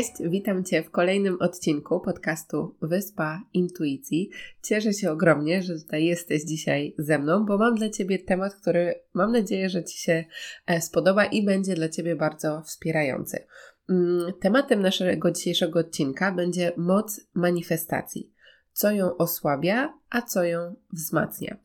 Cześć, 0.00 0.12
witam 0.30 0.64
Cię 0.64 0.82
w 0.82 0.90
kolejnym 0.90 1.36
odcinku 1.40 2.00
podcastu 2.00 2.74
Wyspa 2.82 3.42
Intuicji. 3.52 4.30
Cieszę 4.62 4.92
się 4.92 5.10
ogromnie, 5.10 5.62
że 5.62 5.74
tutaj 5.74 6.04
jesteś 6.04 6.44
dzisiaj 6.44 6.94
ze 6.98 7.18
mną, 7.18 7.46
bo 7.46 7.58
mam 7.58 7.74
dla 7.74 7.90
Ciebie 7.90 8.18
temat, 8.18 8.54
który 8.54 8.94
mam 9.14 9.32
nadzieję, 9.32 9.68
że 9.68 9.84
Ci 9.84 9.98
się 9.98 10.24
e, 10.66 10.80
spodoba 10.80 11.24
i 11.24 11.44
będzie 11.44 11.74
dla 11.74 11.88
Ciebie 11.88 12.16
bardzo 12.16 12.62
wspierający. 12.62 13.46
Mm, 13.90 14.32
tematem 14.40 14.82
naszego 14.82 15.30
dzisiejszego 15.30 15.78
odcinka 15.78 16.32
będzie 16.32 16.72
moc 16.76 17.20
manifestacji. 17.34 18.32
Co 18.72 18.90
ją 18.90 19.16
osłabia, 19.16 19.94
a 20.10 20.22
co 20.22 20.44
ją 20.44 20.74
wzmacnia. 20.92 21.56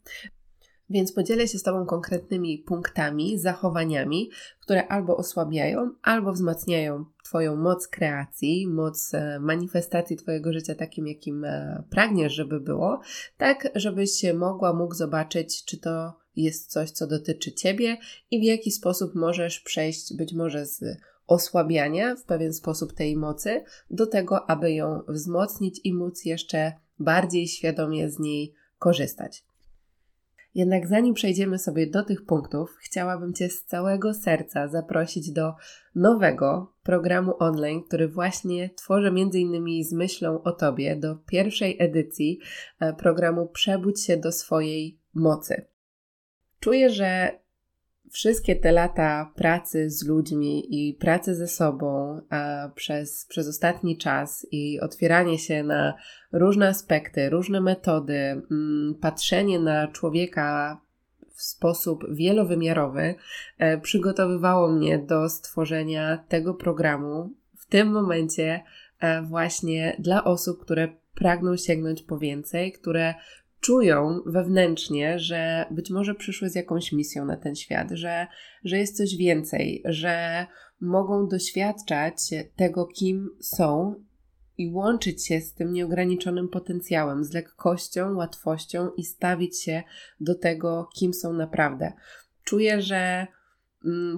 Więc 0.89 1.13
podzielę 1.13 1.47
się 1.47 1.57
z 1.57 1.63
Tobą 1.63 1.85
konkretnymi 1.85 2.57
punktami, 2.57 3.39
zachowaniami, 3.39 4.29
które 4.61 4.87
albo 4.87 5.17
osłabiają, 5.17 5.91
albo 6.01 6.31
wzmacniają 6.31 7.05
Twoją 7.25 7.55
moc 7.55 7.87
kreacji, 7.87 8.67
moc 8.67 9.13
e, 9.13 9.39
manifestacji 9.39 10.17
Twojego 10.17 10.53
życia 10.53 10.75
takim, 10.75 11.07
jakim 11.07 11.45
e, 11.45 11.83
pragniesz, 11.89 12.33
żeby 12.33 12.59
było, 12.59 12.99
tak 13.37 13.67
żebyś 13.75 14.23
mogła, 14.33 14.73
mógł 14.73 14.93
zobaczyć, 14.93 15.65
czy 15.65 15.77
to 15.77 16.13
jest 16.35 16.71
coś, 16.71 16.91
co 16.91 17.07
dotyczy 17.07 17.53
Ciebie 17.53 17.97
i 18.31 18.39
w 18.39 18.43
jaki 18.43 18.71
sposób 18.71 19.15
możesz 19.15 19.59
przejść 19.59 20.17
być 20.17 20.33
może 20.33 20.65
z 20.65 20.97
osłabiania 21.27 22.15
w 22.15 22.23
pewien 22.23 22.53
sposób 22.53 22.93
tej 22.93 23.17
mocy 23.17 23.63
do 23.89 24.07
tego, 24.07 24.49
aby 24.49 24.73
ją 24.73 25.01
wzmocnić 25.07 25.81
i 25.83 25.93
móc 25.93 26.25
jeszcze 26.25 26.73
bardziej 26.99 27.47
świadomie 27.47 28.09
z 28.09 28.19
niej 28.19 28.53
korzystać. 28.79 29.45
Jednak 30.55 30.87
zanim 30.87 31.13
przejdziemy 31.13 31.59
sobie 31.59 31.87
do 31.87 32.03
tych 32.03 32.25
punktów, 32.25 32.77
chciałabym 32.81 33.33
Cię 33.33 33.49
z 33.49 33.65
całego 33.65 34.13
serca 34.13 34.67
zaprosić 34.67 35.31
do 35.31 35.53
nowego 35.95 36.73
programu 36.83 37.33
online, 37.39 37.83
który 37.83 38.07
właśnie 38.07 38.69
tworzę 38.69 39.11
innymi 39.33 39.83
z 39.83 39.93
myślą 39.93 40.43
o 40.43 40.51
Tobie, 40.51 40.95
do 40.95 41.15
pierwszej 41.15 41.75
edycji 41.79 42.39
e, 42.79 42.93
programu 42.93 43.47
Przebudź 43.47 44.05
się 44.05 44.17
do 44.17 44.31
swojej 44.31 44.99
mocy. 45.13 45.65
Czuję, 46.59 46.89
że 46.89 47.39
wszystkie 48.15 48.55
te 48.55 48.71
lata 48.71 49.31
pracy 49.35 49.89
z 49.89 50.07
ludźmi 50.07 50.63
i 50.69 50.93
pracy 50.93 51.35
ze 51.35 51.47
sobą 51.47 52.21
przez, 52.75 53.25
przez 53.25 53.47
ostatni 53.47 53.97
czas 53.97 54.47
i 54.51 54.79
otwieranie 54.79 55.39
się 55.39 55.63
na 55.63 55.93
różne 56.31 56.67
aspekty, 56.67 57.29
różne 57.29 57.61
metody, 57.61 58.41
mm, 58.51 58.95
patrzenie 59.01 59.59
na 59.59 59.87
człowieka 59.87 60.81
w 61.33 61.41
sposób 61.41 62.05
wielowymiarowy 62.11 63.15
e, 63.57 63.77
przygotowywało 63.77 64.67
mnie 64.71 64.99
do 64.99 65.29
stworzenia 65.29 66.17
tego 66.27 66.53
programu 66.53 67.33
w 67.57 67.65
tym 67.65 67.91
momencie 67.91 68.63
e, 68.99 69.21
właśnie 69.21 69.95
dla 69.99 70.23
osób, 70.23 70.61
które 70.61 70.87
pragną 71.15 71.57
sięgnąć 71.57 72.03
po 72.03 72.17
więcej, 72.17 72.71
które 72.71 73.13
czują 73.65 74.21
wewnętrznie, 74.25 75.19
że 75.19 75.65
być 75.71 75.89
może 75.89 76.15
przyszły 76.15 76.49
z 76.49 76.55
jakąś 76.55 76.91
misją 76.91 77.25
na 77.25 77.37
ten 77.37 77.55
świat, 77.55 77.91
że, 77.91 78.27
że 78.63 78.77
jest 78.77 78.97
coś 78.97 79.17
więcej, 79.17 79.81
że 79.85 80.45
mogą 80.81 81.27
doświadczać 81.27 82.15
tego, 82.55 82.85
kim 82.85 83.29
są 83.39 83.95
i 84.57 84.71
łączyć 84.71 85.27
się 85.27 85.41
z 85.41 85.53
tym 85.53 85.73
nieograniczonym 85.73 86.49
potencjałem, 86.49 87.23
z 87.23 87.33
lekkością, 87.33 88.15
łatwością 88.15 88.89
i 88.97 89.03
stawić 89.03 89.61
się 89.61 89.83
do 90.19 90.35
tego, 90.35 90.89
kim 90.95 91.13
są 91.13 91.33
naprawdę. 91.33 91.93
Czuję, 92.43 92.81
że 92.81 93.27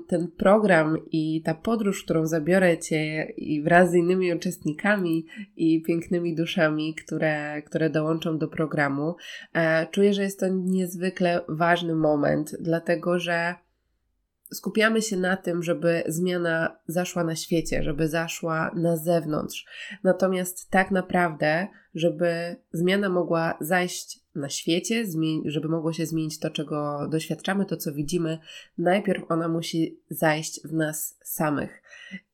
ten 0.07 0.28
program 0.28 0.97
i 1.11 1.41
ta 1.41 1.53
podróż, 1.53 2.03
którą 2.03 2.28
zabiorę 2.28 2.78
Cię 2.78 3.23
i 3.38 3.61
wraz 3.61 3.91
z 3.91 3.95
innymi 3.95 4.33
uczestnikami 4.33 5.25
i 5.55 5.81
pięknymi 5.81 6.35
duszami, 6.35 6.95
które, 6.95 7.61
które 7.61 7.89
dołączą 7.89 8.38
do 8.38 8.47
programu, 8.47 9.16
e, 9.53 9.88
czuję, 9.91 10.13
że 10.13 10.23
jest 10.23 10.39
to 10.39 10.47
niezwykle 10.47 11.41
ważny 11.50 11.95
moment, 11.95 12.56
dlatego 12.59 13.19
że 13.19 13.56
skupiamy 14.53 15.01
się 15.01 15.17
na 15.17 15.37
tym, 15.37 15.63
żeby 15.63 16.03
zmiana 16.07 16.77
zaszła 16.87 17.23
na 17.23 17.35
świecie, 17.35 17.83
żeby 17.83 18.07
zaszła 18.07 18.71
na 18.75 18.97
zewnątrz. 18.97 19.65
Natomiast 20.03 20.69
tak 20.69 20.91
naprawdę, 20.91 21.67
żeby 21.95 22.55
zmiana 22.71 23.09
mogła 23.09 23.57
zajść 23.61 24.19
na 24.35 24.49
świecie, 24.49 25.05
żeby 25.45 25.67
mogło 25.67 25.93
się 25.93 26.05
zmienić 26.05 26.39
to, 26.39 26.49
czego 26.49 27.07
doświadczamy, 27.11 27.65
to, 27.65 27.77
co 27.77 27.93
widzimy, 27.93 28.39
najpierw 28.77 29.23
ona 29.29 29.47
musi 29.47 29.99
zajść 30.09 30.67
w 30.67 30.73
nas 30.73 31.19
samych. 31.23 31.83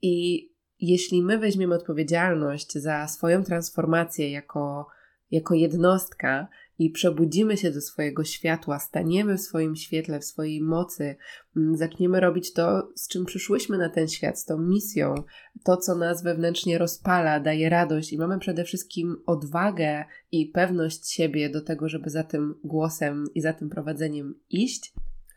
I 0.02 0.50
jeśli 0.80 1.22
my 1.22 1.38
weźmiemy 1.38 1.76
odpowiedzialność 1.76 2.74
za 2.74 3.08
swoją 3.08 3.44
transformację 3.44 4.32
jako, 4.32 4.88
jako 5.32 5.54
jednostka, 5.54 6.48
i 6.80 6.90
przebudzimy 6.90 7.58
się 7.58 7.72
do 7.72 7.82
swojego 7.82 8.24
światła, 8.24 8.80
staniemy 8.80 9.38
w 9.38 9.42
swoim 9.42 9.76
świetle, 9.76 10.20
w 10.20 10.26
swojej 10.26 10.62
mocy, 10.62 11.16
mm, 11.58 11.78
zaczniemy 11.78 12.20
robić 12.20 12.54
to, 12.54 12.90
z 12.96 13.08
czym 13.08 13.26
przyszłyśmy 13.26 13.78
na 13.78 13.90
ten 13.90 14.08
świat, 14.08 14.40
z 14.40 14.46
tą 14.46 14.58
misją, 14.58 15.16
to, 15.64 15.78
co 15.78 15.96
nas 15.96 16.24
wewnętrznie 16.24 16.78
rozpala, 16.78 17.40
daje 17.40 17.70
radość 17.70 18.14
i 18.14 18.18
mamy 18.18 18.40
przede 18.40 18.64
wszystkim 18.64 19.16
odwagę 19.26 20.06
i 20.32 20.46
pewność 20.46 21.12
siebie 21.12 21.50
do 21.50 21.62
tego, 21.62 21.90
żeby 21.90 22.10
za 22.10 22.24
tym 22.24 22.56
głosem 22.64 23.26
i 23.36 23.42
za 23.42 23.54
tym 23.54 23.70
prowadzeniem 23.70 24.36
iść. 24.50 24.94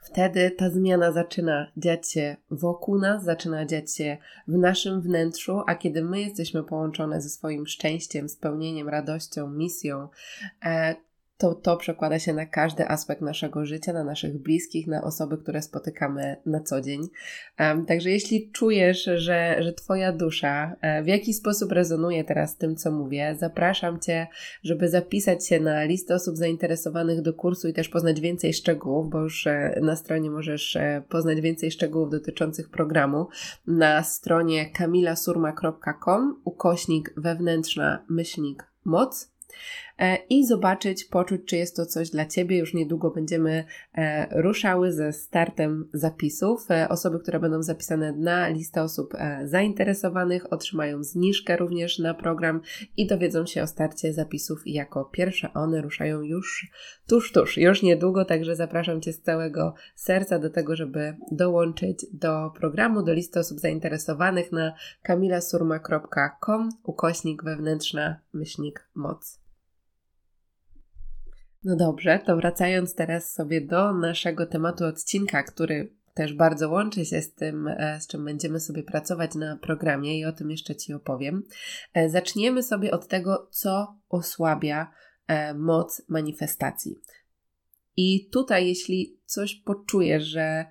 Wtedy 0.07 0.51
ta 0.51 0.71
zmiana 0.71 1.13
zaczyna 1.13 1.73
dziać 1.77 2.13
się 2.13 2.37
wokół 2.51 2.99
nas, 2.99 3.25
zaczyna 3.25 3.67
dziać 3.67 3.95
się 3.95 4.17
w 4.49 4.59
naszym 4.59 5.01
wnętrzu, 5.01 5.63
a 5.67 5.75
kiedy 5.75 6.05
my 6.05 6.21
jesteśmy 6.21 6.65
połączone 6.65 7.21
ze 7.21 7.29
swoim 7.29 7.67
szczęściem, 7.67 8.29
spełnieniem, 8.29 8.89
radością, 8.89 9.51
misją, 9.51 10.09
e, 10.65 10.97
to 11.39 11.55
to 11.55 11.77
przekłada 11.77 12.19
się 12.19 12.33
na 12.33 12.47
każdy 12.47 12.89
aspekt 12.89 13.23
naszego 13.23 13.67
życia, 13.67 13.93
na 13.93 14.05
naszych 14.05 14.43
bliskich, 14.43 14.87
na 14.87 15.05
osoby, 15.05 15.39
które 15.39 15.63
spotykamy 15.63 16.37
na 16.47 16.61
co 16.61 16.81
dzień. 16.81 17.01
Um, 17.59 17.87
także 17.87 18.11
jeśli 18.11 18.51
czujesz, 18.51 19.11
że, 19.15 19.57
że 19.59 19.73
Twoja 19.73 20.13
dusza 20.13 20.77
e, 20.81 21.03
w 21.03 21.07
jakiś 21.07 21.37
sposób 21.37 21.73
rezonuje 21.73 22.25
teraz 22.25 22.51
z 22.51 22.57
tym, 22.57 22.77
co 22.77 22.91
mówię, 22.91 23.37
zapraszam 23.39 24.01
Cię, 24.01 24.27
żeby 24.63 24.89
zapisać 24.89 25.49
się 25.49 25.61
na 25.61 25.85
listę 25.85 26.15
osób 26.15 26.37
zainteresowanych 26.37 27.23
do 27.23 27.35
kursu 27.35 27.69
i 27.69 27.73
też 27.73 27.89
poznać 27.89 28.21
więcej 28.21 28.53
szczegółów, 28.53 29.11
bo 29.11 29.21
już 29.21 29.47
e, 29.47 29.81
na 29.83 29.97
stronie 29.97 30.31
możesz 30.31 30.77
e, 30.77 31.03
poznać 31.09 31.41
więcej 31.41 31.71
szczegółów 31.71 32.11
dotyczących 32.11 32.71
programu 32.71 33.29
na 33.67 34.03
stronie 34.03 34.71
kamilasurma.com 34.71 36.41
ukośnik 36.45 37.15
wewnętrzna 37.17 38.05
myślnik 38.09 38.65
moc 38.85 39.37
i 40.29 40.47
zobaczyć, 40.47 41.05
poczuć, 41.05 41.41
czy 41.47 41.57
jest 41.57 41.77
to 41.77 41.87
coś 41.87 42.11
dla 42.11 42.27
Ciebie. 42.27 42.59
Już 42.59 42.75
niedługo 42.75 43.11
będziemy 43.11 43.65
e, 43.95 44.43
ruszały 44.43 44.93
ze 44.93 45.13
startem 45.13 45.89
zapisów. 45.93 46.71
E, 46.71 46.89
osoby, 46.89 47.19
które 47.19 47.41
będą 47.41 47.63
zapisane 47.63 48.13
na 48.13 48.49
listę 48.49 48.83
osób 48.83 49.15
zainteresowanych, 49.45 50.53
otrzymają 50.53 51.03
zniżkę 51.03 51.57
również 51.57 51.99
na 51.99 52.15
program 52.15 52.61
i 52.97 53.07
dowiedzą 53.07 53.47
się 53.47 53.63
o 53.63 53.67
starcie 53.67 54.13
zapisów. 54.13 54.67
I 54.67 54.73
jako 54.73 55.05
pierwsze 55.05 55.53
one 55.55 55.83
ruszają 55.83 56.23
już 56.23 56.71
tuż, 57.07 57.33
tuż, 57.33 57.57
już 57.57 57.83
niedługo. 57.83 58.25
Także 58.25 58.57
zapraszam 58.57 59.01
Cię 59.01 59.13
z 59.13 59.23
całego 59.23 59.75
serca 59.95 60.39
do 60.39 60.51
tego, 60.51 60.77
żeby 60.77 61.17
dołączyć 61.33 62.07
do 62.13 62.51
programu, 62.59 63.03
do 63.03 63.13
listy 63.13 63.41
osób 63.41 63.61
zainteresowanych 63.61 64.53
na 64.53 64.73
kamilasurma.com 65.03 66.69
ukośnik 66.83 67.45
wewnętrzna 67.45 68.21
myślnik 68.33 68.89
moc. 68.95 69.46
No 71.67 71.77
dobrze, 71.77 72.21
to 72.27 72.37
wracając 72.37 72.95
teraz 72.95 73.33
sobie 73.33 73.61
do 73.61 73.93
naszego 73.93 74.47
tematu 74.47 74.85
odcinka, 74.85 75.43
który 75.43 75.93
też 76.15 76.35
bardzo 76.35 76.71
łączy 76.71 77.05
się 77.05 77.23
z 77.23 77.35
tym, 77.35 77.69
e, 77.69 78.01
z 78.01 78.07
czym 78.07 78.25
będziemy 78.25 78.61
sobie 78.61 78.83
pracować 78.83 79.35
na 79.35 79.57
programie 79.57 80.19
i 80.19 80.25
o 80.25 80.33
tym 80.33 80.51
jeszcze 80.51 80.77
Ci 80.77 80.95
opowiem. 80.95 81.43
E, 81.95 82.11
zaczniemy 82.11 82.63
sobie 82.63 82.91
od 82.91 83.09
tego, 83.09 83.49
co 83.51 83.97
osłabia 84.09 84.93
e, 85.27 85.55
moc 85.55 86.03
manifestacji. 86.09 87.01
I 87.97 88.29
tutaj, 88.33 88.67
jeśli 88.69 89.21
coś 89.25 89.55
poczujesz, 89.55 90.25
że 90.25 90.67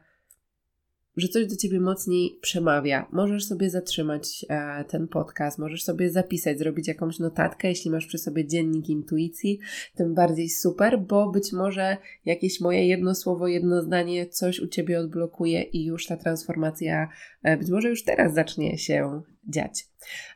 że 1.18 1.28
coś 1.28 1.48
do 1.48 1.56
ciebie 1.56 1.80
mocniej 1.80 2.40
przemawia, 2.42 3.08
możesz 3.12 3.46
sobie 3.46 3.70
zatrzymać 3.70 4.46
e, 4.50 4.84
ten 4.84 5.08
podcast, 5.08 5.58
możesz 5.58 5.84
sobie 5.84 6.10
zapisać, 6.10 6.60
zrobić 6.60 6.88
jakąś 6.88 7.20
notatkę, 7.20 7.68
jeśli 7.68 7.92
masz 7.92 8.06
przy 8.06 8.18
sobie 8.18 8.48
dziennik 8.48 8.90
intuicji, 8.90 9.60
tym 9.96 10.14
bardziej 10.14 10.50
super, 10.50 11.00
bo 11.00 11.32
być 11.32 11.54
może 11.54 11.98
jakieś 12.26 12.62
moje 12.62 12.88
jedno 12.88 13.16
słowo, 13.16 13.48
jedno 13.48 13.82
zdanie 13.82 14.28
coś 14.28 14.60
u 14.60 14.68
ciebie 14.68 15.00
odblokuje 15.00 15.62
i 15.62 15.86
już 15.86 16.06
ta 16.06 16.18
transformacja 16.18 17.10
e, 17.44 17.58
być 17.58 17.70
może 17.70 17.90
już 17.90 18.04
teraz 18.04 18.34
zacznie 18.34 18.78
się 18.78 19.22
dziać. 19.48 19.88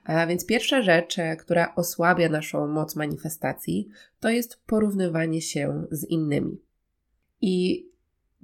A 0.04 0.28
więc 0.28 0.46
pierwsza 0.46 0.82
rzecz, 0.82 1.20
e, 1.20 1.36
która 1.36 1.76
osłabia 1.76 2.30
naszą 2.30 2.68
moc 2.68 2.96
manifestacji, 2.96 3.90
to 4.20 4.30
jest 4.30 4.62
porównywanie 4.66 5.42
się 5.42 5.86
z 5.92 6.04
innymi. 6.04 6.58
I 7.42 7.89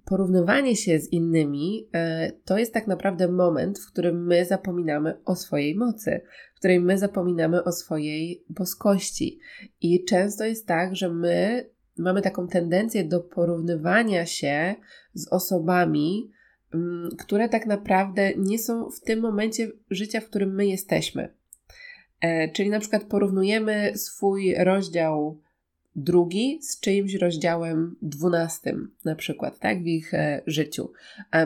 porównywanie 0.05 0.75
się 0.75 0.99
z 0.99 1.13
innymi 1.13 1.89
e, 1.93 2.31
to 2.45 2.57
jest 2.57 2.73
tak 2.73 2.87
naprawdę 2.87 3.27
moment, 3.27 3.79
w 3.79 3.91
którym 3.91 4.25
my 4.25 4.45
zapominamy 4.45 5.23
o 5.25 5.35
swojej 5.35 5.75
mocy, 5.75 6.21
w 6.55 6.59
którym 6.59 6.83
my 6.83 6.97
zapominamy 6.97 7.63
o 7.63 7.71
swojej 7.71 8.45
boskości. 8.49 9.39
I 9.81 10.05
często 10.05 10.45
jest 10.45 10.67
tak, 10.67 10.95
że 10.95 11.09
my 11.09 11.65
mamy 11.97 12.21
taką 12.21 12.47
tendencję 12.47 13.03
do 13.03 13.19
porównywania 13.19 14.25
się 14.25 14.75
z 15.13 15.27
osobami, 15.27 16.31
mm, 16.73 17.09
które 17.19 17.49
tak 17.49 17.65
naprawdę 17.65 18.33
nie 18.37 18.59
są 18.59 18.89
w 18.89 19.01
tym 19.01 19.19
momencie 19.19 19.71
życia, 19.89 20.21
w 20.21 20.29
którym 20.29 20.55
my 20.55 20.67
jesteśmy. 20.67 21.33
E, 22.21 22.51
czyli 22.51 22.69
na 22.69 22.79
przykład 22.79 23.03
porównujemy 23.03 23.91
swój 23.95 24.55
rozdział 24.57 25.41
drugi 25.95 26.59
z 26.61 26.79
czyimś 26.79 27.13
rozdziałem 27.13 27.95
dwunastym, 28.01 28.95
na 29.05 29.15
przykład, 29.15 29.59
tak, 29.59 29.83
w 29.83 29.85
ich 29.85 30.13
e, 30.13 30.41
życiu. 30.47 30.91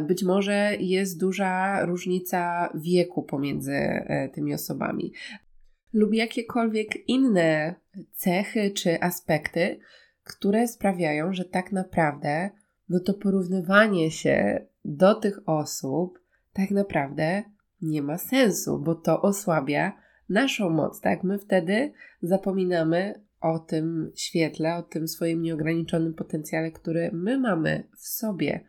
Być 0.08 0.24
może 0.24 0.76
jest 0.80 1.20
duża 1.20 1.86
różnica 1.86 2.70
wieku 2.76 3.24
pomiędzy 3.24 3.74
e, 3.74 4.30
tymi 4.30 4.54
osobami, 4.54 5.14
lub 5.94 6.14
jakiekolwiek 6.14 7.10
inne 7.10 7.76
cechy 8.14 8.72
czy 8.72 9.02
aspekty, 9.02 9.80
które 10.24 10.68
sprawiają, 10.68 11.34
że 11.34 11.46
tak 11.46 11.72
naprawdę 11.72 12.50
no 12.90 13.00
to 13.00 13.14
porównywanie 13.14 14.12
się 14.12 14.66
do 14.86 15.16
tych 15.16 15.40
osób 15.50 16.20
tak 16.54 16.72
naprawdę 16.72 17.44
nie 17.82 18.02
ma 18.02 18.18
sensu, 18.18 18.80
bo 18.80 18.96
to 18.96 19.22
osłabia 19.22 19.94
naszą 20.30 20.70
moc, 20.70 21.02
tak? 21.02 21.24
My 21.24 21.40
wtedy 21.40 21.92
zapominamy 22.22 23.22
o 23.42 23.60
tym 23.60 24.12
świetle, 24.16 24.76
o 24.76 24.84
tym 24.84 25.08
swoim 25.08 25.42
nieograniczonym 25.42 26.14
potencjale, 26.14 26.72
który 26.72 27.10
my 27.14 27.40
mamy 27.40 27.90
w 27.98 28.08
sobie. 28.08 28.66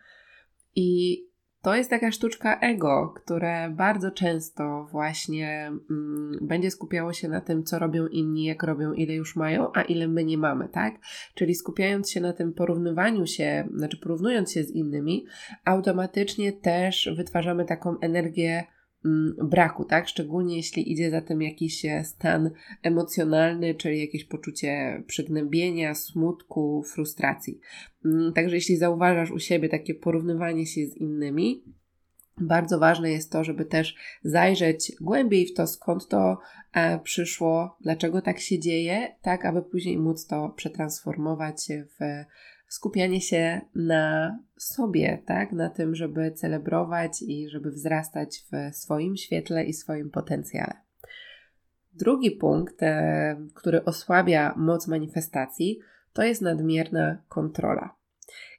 I 0.77 1.31
to 1.63 1.75
jest 1.75 1.91
taka 1.91 2.11
sztuczka 2.11 2.61
ego, 2.61 3.15
które 3.17 3.71
bardzo 3.71 4.11
często 4.11 4.89
właśnie 4.91 5.73
mm, 5.91 6.39
będzie 6.43 6.71
skupiało 6.71 7.13
się 7.13 7.29
na 7.29 7.41
tym, 7.41 7.65
co 7.65 7.79
robią 7.79 8.07
inni, 8.07 8.45
jak 8.45 8.63
robią, 8.63 8.93
ile 8.93 9.15
już 9.15 9.37
mają, 9.37 9.73
a 9.75 9.83
ile 9.83 10.09
my 10.09 10.25
nie 10.25 10.39
mamy, 10.39 10.69
tak? 10.69 10.95
Czyli 11.35 11.55
skupiając 11.55 12.11
się 12.11 12.21
na 12.21 12.33
tym 12.33 12.53
porównywaniu 12.53 13.27
się, 13.27 13.69
znaczy 13.75 13.97
porównując 13.97 14.53
się 14.53 14.65
z 14.65 14.71
innymi, 14.71 15.27
automatycznie 15.65 16.53
też 16.53 17.11
wytwarzamy 17.17 17.65
taką 17.65 17.99
energię 18.01 18.65
braku, 19.43 19.85
tak? 19.85 20.09
Szczególnie 20.09 20.57
jeśli 20.57 20.93
idzie 20.93 21.11
za 21.11 21.21
tym 21.21 21.43
jakiś 21.43 21.85
e, 21.85 22.05
stan 22.05 22.51
emocjonalny, 22.83 23.75
czyli 23.75 24.01
jakieś 24.01 24.25
poczucie 24.25 25.03
przygnębienia, 25.07 25.95
smutku, 25.95 26.83
frustracji. 26.83 27.61
Mm, 28.05 28.33
także 28.33 28.57
jeśli 28.57 28.77
zauważasz 28.77 29.31
u 29.31 29.39
siebie 29.39 29.69
takie 29.69 29.95
porównywanie 29.95 30.67
się 30.67 30.87
z 30.87 30.97
innymi, 30.97 31.65
bardzo 32.41 32.79
ważne 32.79 33.11
jest 33.11 33.33
to, 33.33 33.45
żeby 33.45 33.65
też 33.65 33.97
zajrzeć 34.25 34.93
głębiej 35.01 35.47
w 35.47 35.55
to, 35.55 35.67
skąd 35.67 36.09
to 36.09 36.39
e, 36.73 36.99
przyszło, 36.99 37.77
dlaczego 37.81 38.23
tak 38.23 38.41
się 38.41 38.59
dzieje, 38.59 39.17
tak 39.23 39.45
aby 39.45 39.63
później 39.63 39.99
móc 39.99 40.27
to 40.27 40.49
przetransformować 40.57 41.69
w 41.69 42.25
skupianie 42.71 43.21
się 43.21 43.61
na 43.75 44.39
sobie, 44.57 45.23
tak? 45.27 45.53
Na 45.53 45.71
tym, 45.71 45.95
żeby 45.95 46.33
celebrować 46.33 47.23
i 47.23 47.49
żeby 47.49 47.71
wzrastać 47.71 48.45
w 48.53 48.77
swoim 48.77 49.17
świetle 49.17 49.65
i 49.65 49.73
swoim 49.73 50.11
potencjale. 50.11 50.73
Drugi 51.93 52.31
punkt, 52.31 52.83
e, 52.83 53.37
który 53.55 53.85
osłabia 53.85 54.55
moc 54.57 54.89
manifestacji, 54.89 55.81
to 56.13 56.23
jest 56.23 56.43
nadmierna 56.43 57.23
kontrola. 57.29 58.01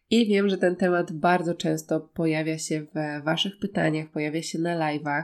I 0.10 0.28
wiem, 0.28 0.50
że 0.50 0.58
ten 0.58 0.76
temat 0.76 1.12
bardzo 1.12 1.56
często 1.56 2.00
pojawia 2.00 2.58
się 2.58 2.82
w 2.82 3.24
Waszych 3.24 3.60
pytaniach, 3.60 4.10
pojawia 4.10 4.42
się 4.42 4.60
na 4.60 4.78
live'ach. 4.78 5.24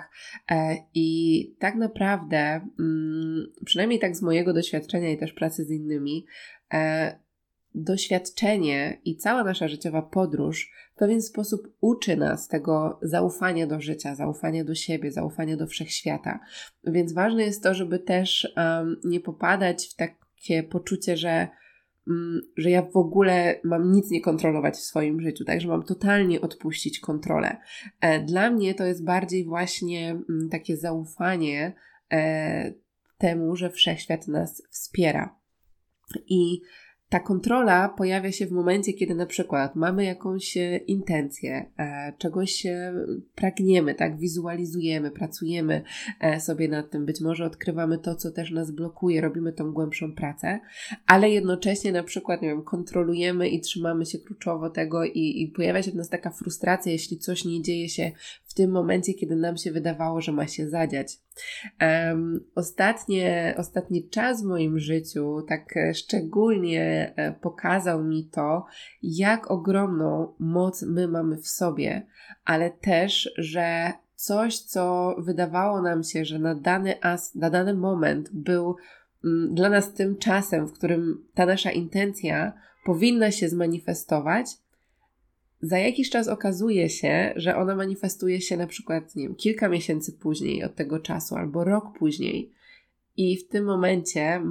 E, 0.52 0.76
I 0.94 1.56
tak 1.60 1.76
naprawdę, 1.76 2.38
mm, 2.80 3.48
przynajmniej 3.66 4.00
tak 4.00 4.16
z 4.16 4.22
mojego 4.22 4.54
doświadczenia 4.54 5.12
i 5.12 5.18
też 5.18 5.34
pracy 5.34 5.66
z 5.66 5.72
innymi, 5.72 6.26
e, 6.74 7.27
doświadczenie 7.78 9.02
i 9.06 9.18
cała 9.18 9.44
nasza 9.44 9.68
życiowa 9.68 10.02
podróż 10.02 10.72
w 10.96 11.00
pewien 11.00 11.22
sposób 11.22 11.74
uczy 11.82 12.18
nas 12.18 12.48
tego 12.48 13.00
zaufania 13.02 13.68
do 13.68 13.82
życia, 13.82 14.16
zaufania 14.16 14.64
do 14.64 14.76
siebie, 14.76 15.12
zaufania 15.12 15.58
do 15.58 15.68
wszechświata. 15.68 16.40
Więc 16.84 17.14
ważne 17.14 17.44
jest 17.44 17.64
to, 17.64 17.74
żeby 17.74 18.00
też 18.00 18.54
um, 18.56 18.98
nie 19.04 19.20
popadać 19.20 19.88
w 19.88 19.96
takie 19.96 20.64
poczucie, 20.64 21.18
że, 21.18 21.48
um, 22.08 22.42
że 22.58 22.70
ja 22.70 22.82
w 22.82 22.98
ogóle 22.98 23.60
mam 23.64 23.92
nic 23.92 24.12
nie 24.12 24.22
kontrolować 24.22 24.76
w 24.76 24.84
swoim 24.84 25.22
życiu, 25.22 25.46
tak, 25.46 25.62
że 25.62 25.68
mam 25.68 25.84
totalnie 25.84 26.42
odpuścić 26.42 27.00
kontrolę. 27.00 27.58
E, 28.02 28.20
dla 28.20 28.52
mnie 28.52 28.76
to 28.76 28.86
jest 28.86 29.06
bardziej 29.06 29.46
właśnie 29.46 30.22
um, 30.30 30.50
takie 30.50 30.78
zaufanie 30.78 31.74
e, 32.12 32.74
temu, 33.18 33.56
że 33.56 33.70
wszechświat 33.70 34.28
nas 34.28 34.64
wspiera. 34.70 35.36
I 36.28 36.62
ta 37.10 37.20
kontrola 37.20 37.90
pojawia 37.90 38.32
się 38.32 38.46
w 38.46 38.52
momencie, 38.52 38.94
kiedy 38.94 39.16
na 39.16 39.26
przykład 39.26 39.76
mamy 39.76 40.06
jakąś 40.06 40.58
e, 40.58 40.78
intencję, 40.78 41.66
e, 41.78 42.14
czegoś 42.18 42.66
e, 42.66 42.94
pragniemy, 43.36 43.96
tak, 43.96 44.18
wizualizujemy, 44.18 45.12
pracujemy 45.12 45.82
sobie 46.40 46.68
nad 46.68 46.90
tym, 46.90 47.06
być 47.06 47.22
może 47.22 47.46
odkrywamy 47.46 47.98
to, 47.98 48.16
co 48.16 48.32
też 48.32 48.52
nas 48.52 48.72
blokuje, 48.72 49.22
robimy 49.22 49.54
tą 49.54 49.72
głębszą 49.72 50.16
pracę, 50.16 50.60
ale 51.06 51.30
jednocześnie 51.30 51.92
na 51.92 52.04
przykład, 52.04 52.42
nie 52.42 52.48
wiem, 52.48 52.64
kontrolujemy 52.64 53.50
i 53.50 53.62
trzymamy 53.62 54.06
się 54.06 54.20
kluczowo 54.20 54.70
tego 54.70 55.06
i, 55.06 55.42
i 55.42 55.48
pojawia 55.48 55.84
się 55.84 55.92
w 55.92 55.96
nas 55.96 56.10
taka 56.10 56.30
frustracja, 56.30 56.92
jeśli 56.92 57.18
coś 57.18 57.46
nie 57.46 57.62
dzieje 57.62 57.90
się 57.90 58.12
tym 58.58 58.72
momencie, 58.72 59.14
kiedy 59.14 59.36
nam 59.36 59.58
się 59.58 59.72
wydawało, 59.72 60.22
że 60.22 60.32
ma 60.32 60.48
się 60.48 60.70
zadziać. 60.70 61.18
Um, 61.82 62.46
ostatnie, 62.56 63.56
ostatni 63.58 64.10
czas 64.10 64.44
w 64.44 64.46
moim 64.46 64.80
życiu, 64.80 65.42
tak 65.48 65.74
szczególnie 65.94 67.14
e, 67.16 67.32
pokazał 67.32 68.04
mi 68.04 68.30
to, 68.32 68.66
jak 69.04 69.52
ogromną 69.52 70.34
moc 70.40 70.84
my 70.84 71.08
mamy 71.08 71.38
w 71.38 71.48
sobie, 71.48 72.08
ale 72.46 72.72
też, 72.72 73.30
że 73.38 73.94
coś, 74.16 74.60
co 74.60 75.16
wydawało 75.20 75.82
nam 75.82 76.04
się, 76.04 76.26
że 76.26 76.40
na 76.40 76.56
dany, 76.56 77.02
as, 77.02 77.36
na 77.36 77.50
dany 77.50 77.74
moment 77.74 78.30
był 78.34 78.76
mm, 79.26 79.56
dla 79.56 79.70
nas 79.70 79.94
tym 79.94 80.18
czasem, 80.18 80.68
w 80.68 80.74
którym 80.74 81.26
ta 81.34 81.46
nasza 81.46 81.72
intencja 81.72 82.54
powinna 82.86 83.32
się 83.32 83.50
zmanifestować, 83.50 84.48
za 85.62 85.78
jakiś 85.78 86.10
czas 86.10 86.28
okazuje 86.28 86.90
się, 86.90 87.34
że 87.36 87.56
ona 87.56 87.76
manifestuje 87.76 88.42
się 88.42 88.58
na 88.58 88.68
przykład, 88.68 89.16
nie 89.16 89.24
wiem, 89.24 89.36
kilka 89.36 89.70
miesięcy 89.70 90.14
później 90.14 90.64
od 90.64 90.76
tego 90.76 91.00
czasu 91.00 91.36
albo 91.36 91.64
rok 91.64 91.86
później. 92.00 92.52
I 93.18 93.38
w 93.38 93.48
tym 93.48 93.66
momencie, 93.66 94.42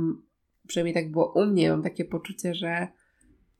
przynajmniej 0.66 0.94
tak 0.94 1.10
było 1.10 1.32
u 1.32 1.46
mnie, 1.46 1.70
mam 1.70 1.82
takie 1.82 2.04
poczucie, 2.04 2.54
że 2.54 2.88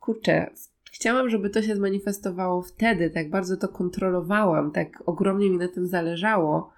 kurczę, 0.01 0.51
chciałam, 0.93 1.31
żeby 1.31 1.51
to 1.51 1.63
się 1.63 1.77
zmanifestowało 1.77 2.63
wtedy, 2.63 3.11
tak 3.11 3.31
bardzo 3.31 3.57
to 3.57 3.69
kontrolowałam, 3.69 4.73
tak 4.73 5.03
ogromnie 5.07 5.51
mi 5.51 5.57
na 5.57 5.69
tym 5.69 5.87
zależało, 5.87 6.71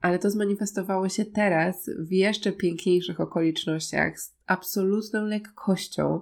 ale 0.00 0.18
to 0.18 0.30
zmanifestowało 0.30 1.08
się 1.08 1.24
teraz 1.24 1.90
w 1.98 2.12
jeszcze 2.12 2.52
piękniejszych 2.52 3.20
okolicznościach, 3.20 4.20
z 4.20 4.34
absolutną 4.46 5.24
lekkością. 5.24 6.20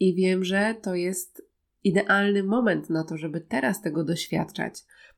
I 0.00 0.14
wiem, 0.14 0.44
że 0.44 0.74
to 0.82 0.94
jest 0.94 1.51
idealny 1.84 2.42
moment 2.42 2.90
na 2.90 3.04
to, 3.04 3.16
żeby 3.16 3.40
teraz 3.40 3.82
tego 3.82 4.04
doświadczać. 4.04 4.74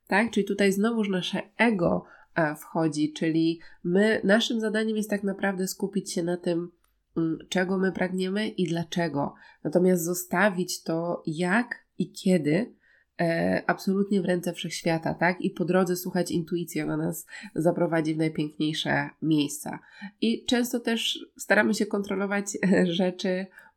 Tak? 0.06 0.30
Czyli 0.30 0.46
tutaj 0.46 0.72
znowuż 0.72 1.08
nasze 1.08 1.42
ego 1.56 2.04
e, 2.34 2.56
wchodzi, 2.56 3.12
czyli 3.12 3.60
my, 3.84 4.20
naszym 4.24 4.60
zadaniem 4.60 4.96
jest 4.96 5.10
tak 5.10 5.22
naprawdę 5.22 5.68
skupić 5.68 6.12
się 6.12 6.22
na 6.22 6.36
tym, 6.36 6.70
mm, 7.16 7.38
czego 7.48 7.78
my 7.78 7.92
pragniemy 7.92 8.48
i 8.48 8.68
dlaczego. 8.68 9.34
Natomiast 9.64 10.04
zostawić 10.04 10.82
to, 10.82 11.22
jak 11.26 11.84
i 11.98 12.12
kiedy, 12.12 12.74
e, 13.20 13.62
absolutnie 13.66 14.22
w 14.22 14.24
ręce 14.24 14.52
wszechświata, 14.52 15.14
tak? 15.14 15.40
I 15.40 15.50
po 15.50 15.64
drodze 15.64 15.96
słuchać 15.96 16.30
intuicji, 16.30 16.82
ona 16.82 16.96
nas 16.96 17.26
zaprowadzi 17.54 18.14
w 18.14 18.18
najpiękniejsze 18.18 19.10
miejsca. 19.22 19.78
I 20.20 20.44
często 20.44 20.80
też 20.80 21.26
staramy 21.36 21.74
się 21.74 21.86
kontrolować 21.86 22.46
rzeczy, 22.84 23.46
Mm, 23.46 23.73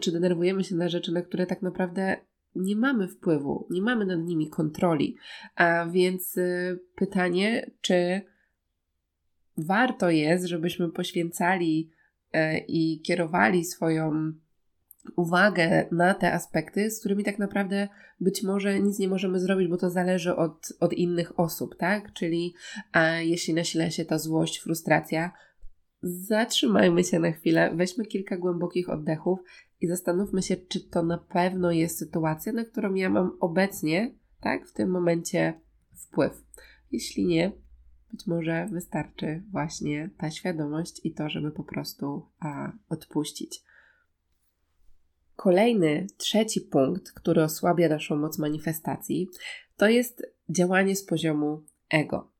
czy 0.00 0.12
denerwujemy 0.12 0.64
się 0.64 0.74
na 0.74 0.88
rzeczy, 0.88 1.12
na 1.12 1.22
które 1.22 1.46
tak 1.46 1.62
naprawdę 1.62 2.16
nie 2.54 2.76
mamy 2.76 3.08
wpływu, 3.08 3.66
nie 3.70 3.82
mamy 3.82 4.06
nad 4.06 4.20
nimi 4.20 4.50
kontroli. 4.50 5.16
A 5.54 5.86
więc 5.86 6.36
y, 6.36 6.80
pytanie, 6.94 7.70
czy 7.80 8.20
warto 9.56 10.10
jest, 10.10 10.44
żebyśmy 10.44 10.88
poświęcali 10.88 11.90
y, 12.34 12.38
i 12.68 13.00
kierowali 13.00 13.64
swoją 13.64 14.32
uwagę 15.16 15.86
na 15.92 16.14
te 16.14 16.32
aspekty, 16.32 16.90
z 16.90 17.00
którymi 17.00 17.24
tak 17.24 17.38
naprawdę 17.38 17.88
być 18.20 18.42
może 18.42 18.80
nic 18.80 18.98
nie 18.98 19.08
możemy 19.08 19.40
zrobić, 19.40 19.68
bo 19.68 19.76
to 19.76 19.90
zależy 19.90 20.36
od, 20.36 20.72
od 20.80 20.92
innych 20.92 21.40
osób, 21.40 21.76
tak? 21.76 22.12
Czyli 22.12 22.54
a 22.92 23.10
jeśli 23.10 23.54
nasila 23.54 23.90
się 23.90 24.04
ta 24.04 24.18
złość, 24.18 24.58
frustracja, 24.58 25.32
zatrzymajmy 26.06 27.04
się 27.04 27.18
na 27.18 27.32
chwilę, 27.32 27.72
weźmy 27.74 28.06
kilka 28.06 28.36
głębokich 28.36 28.90
oddechów 28.90 29.38
i 29.80 29.86
zastanówmy 29.86 30.42
się, 30.42 30.56
czy 30.56 30.80
to 30.80 31.02
na 31.02 31.18
pewno 31.18 31.70
jest 31.70 31.98
sytuacja, 31.98 32.52
na 32.52 32.64
którą 32.64 32.94
ja 32.94 33.10
mam 33.10 33.36
obecnie, 33.40 34.14
tak, 34.40 34.66
w 34.66 34.72
tym 34.72 34.90
momencie 34.90 35.60
wpływ. 35.94 36.44
Jeśli 36.92 37.26
nie, 37.26 37.52
być 38.12 38.26
może 38.26 38.66
wystarczy 38.72 39.42
właśnie 39.50 40.10
ta 40.18 40.30
świadomość 40.30 41.00
i 41.04 41.14
to, 41.14 41.28
żeby 41.28 41.50
po 41.50 41.64
prostu 41.64 42.26
a, 42.40 42.72
odpuścić. 42.88 43.62
Kolejny, 45.36 46.06
trzeci 46.16 46.60
punkt, 46.60 47.12
który 47.12 47.42
osłabia 47.42 47.88
naszą 47.88 48.16
moc 48.16 48.38
manifestacji, 48.38 49.28
to 49.76 49.88
jest 49.88 50.22
działanie 50.48 50.96
z 50.96 51.04
poziomu 51.04 51.62
ego. 51.88 52.35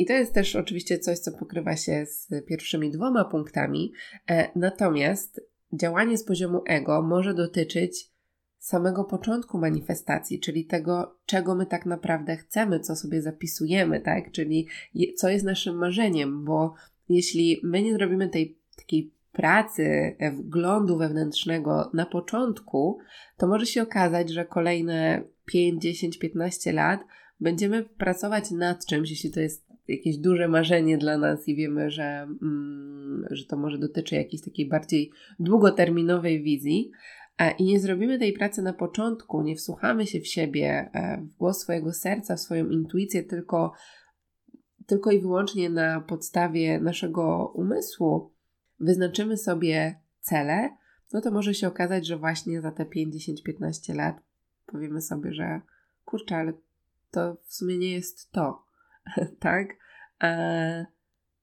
I 0.00 0.06
to 0.06 0.12
jest 0.12 0.34
też 0.34 0.56
oczywiście 0.56 0.98
coś, 0.98 1.18
co 1.18 1.32
pokrywa 1.32 1.76
się 1.76 2.06
z 2.06 2.28
pierwszymi 2.46 2.90
dwoma 2.90 3.24
punktami, 3.24 3.92
e, 4.30 4.50
natomiast 4.56 5.40
działanie 5.72 6.18
z 6.18 6.24
poziomu 6.24 6.62
ego 6.66 7.02
może 7.02 7.34
dotyczyć 7.34 8.10
samego 8.58 9.04
początku 9.04 9.58
manifestacji, 9.58 10.40
czyli 10.40 10.66
tego, 10.66 11.16
czego 11.26 11.54
my 11.54 11.66
tak 11.66 11.86
naprawdę 11.86 12.36
chcemy, 12.36 12.80
co 12.80 12.96
sobie 12.96 13.22
zapisujemy, 13.22 14.00
tak? 14.00 14.32
Czyli 14.32 14.68
co 15.16 15.28
jest 15.28 15.44
naszym 15.44 15.76
marzeniem, 15.76 16.44
bo 16.44 16.74
jeśli 17.08 17.60
my 17.64 17.82
nie 17.82 17.94
zrobimy 17.94 18.28
tej 18.28 18.58
takiej 18.76 19.14
pracy, 19.32 20.16
e, 20.18 20.32
wglądu 20.32 20.98
wewnętrznego 20.98 21.90
na 21.94 22.06
początku, 22.06 22.98
to 23.36 23.46
może 23.46 23.66
się 23.66 23.82
okazać, 23.82 24.30
że 24.30 24.44
kolejne 24.44 25.22
5, 25.44 25.82
10, 25.82 26.18
15 26.18 26.72
lat 26.72 27.00
będziemy 27.40 27.82
pracować 27.82 28.50
nad 28.50 28.86
czymś, 28.86 29.10
jeśli 29.10 29.30
to 29.30 29.40
jest 29.40 29.69
jakieś 29.90 30.18
duże 30.18 30.48
marzenie 30.48 30.98
dla 30.98 31.18
nas 31.18 31.48
i 31.48 31.56
wiemy, 31.56 31.90
że, 31.90 32.28
mm, 32.42 33.24
że 33.30 33.44
to 33.44 33.56
może 33.56 33.78
dotyczy 33.78 34.14
jakiejś 34.14 34.42
takiej 34.42 34.68
bardziej 34.68 35.10
długoterminowej 35.38 36.42
wizji, 36.42 36.90
e, 37.38 37.50
i 37.50 37.64
nie 37.64 37.80
zrobimy 37.80 38.18
tej 38.18 38.32
pracy 38.32 38.62
na 38.62 38.72
początku, 38.72 39.42
nie 39.42 39.56
wsłuchamy 39.56 40.06
się 40.06 40.20
w 40.20 40.26
siebie, 40.26 40.90
e, 40.92 41.22
w 41.22 41.36
głos 41.36 41.60
swojego 41.60 41.92
serca, 41.92 42.36
w 42.36 42.40
swoją 42.40 42.68
intuicję, 42.68 43.22
tylko, 43.22 43.72
tylko 44.86 45.10
i 45.10 45.20
wyłącznie 45.20 45.70
na 45.70 46.00
podstawie 46.00 46.80
naszego 46.80 47.52
umysłu, 47.54 48.32
wyznaczymy 48.80 49.36
sobie 49.36 50.00
cele, 50.20 50.70
no 51.12 51.20
to 51.20 51.30
może 51.30 51.54
się 51.54 51.68
okazać, 51.68 52.06
że 52.06 52.18
właśnie 52.18 52.60
za 52.60 52.70
te 52.72 52.86
5, 52.86 53.14
10, 53.14 53.42
15 53.42 53.94
lat 53.94 54.16
powiemy 54.66 55.00
sobie, 55.00 55.34
że 55.34 55.60
kurczę, 56.04 56.36
ale 56.36 56.52
to 57.10 57.36
w 57.44 57.54
sumie 57.54 57.78
nie 57.78 57.92
jest 57.92 58.30
to, 58.32 58.69
tak? 59.40 59.68
E, 60.22 60.86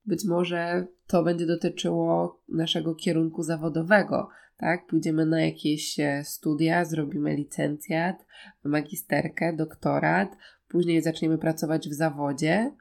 być 0.05 0.25
może 0.25 0.87
to 1.07 1.23
będzie 1.23 1.45
dotyczyło 1.45 2.41
naszego 2.49 2.95
kierunku 2.95 3.43
zawodowego, 3.43 4.29
tak? 4.57 4.87
Pójdziemy 4.87 5.25
na 5.25 5.41
jakieś 5.41 5.99
e, 5.99 6.23
studia, 6.25 6.85
zrobimy 6.85 7.35
licencjat, 7.35 8.25
magisterkę, 8.63 9.55
doktorat, 9.55 10.37
później 10.67 11.01
zaczniemy 11.01 11.37
pracować 11.37 11.89
w 11.89 11.93
zawodzie 11.93 12.71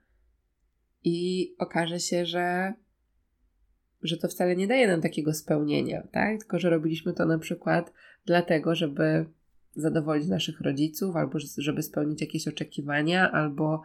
i 1.04 1.54
okaże 1.58 2.00
się, 2.00 2.26
że 2.26 2.74
że 4.02 4.16
to 4.16 4.28
wcale 4.28 4.56
nie 4.56 4.66
daje 4.66 4.88
nam 4.88 5.00
takiego 5.00 5.34
spełnienia, 5.34 6.02
tak? 6.12 6.38
Tylko, 6.38 6.58
że 6.58 6.70
robiliśmy 6.70 7.12
to 7.12 7.26
na 7.26 7.38
przykład 7.38 7.92
dlatego, 8.26 8.74
żeby 8.74 9.26
zadowolić 9.74 10.28
naszych 10.28 10.60
rodziców, 10.60 11.16
albo 11.16 11.38
żeby 11.58 11.82
spełnić 11.82 12.20
jakieś 12.20 12.48
oczekiwania, 12.48 13.32
albo 13.32 13.82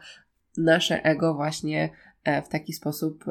nasze 0.57 1.03
ego 1.05 1.33
właśnie 1.33 1.89
e, 2.23 2.41
w 2.41 2.49
taki 2.49 2.73
sposób 2.73 3.25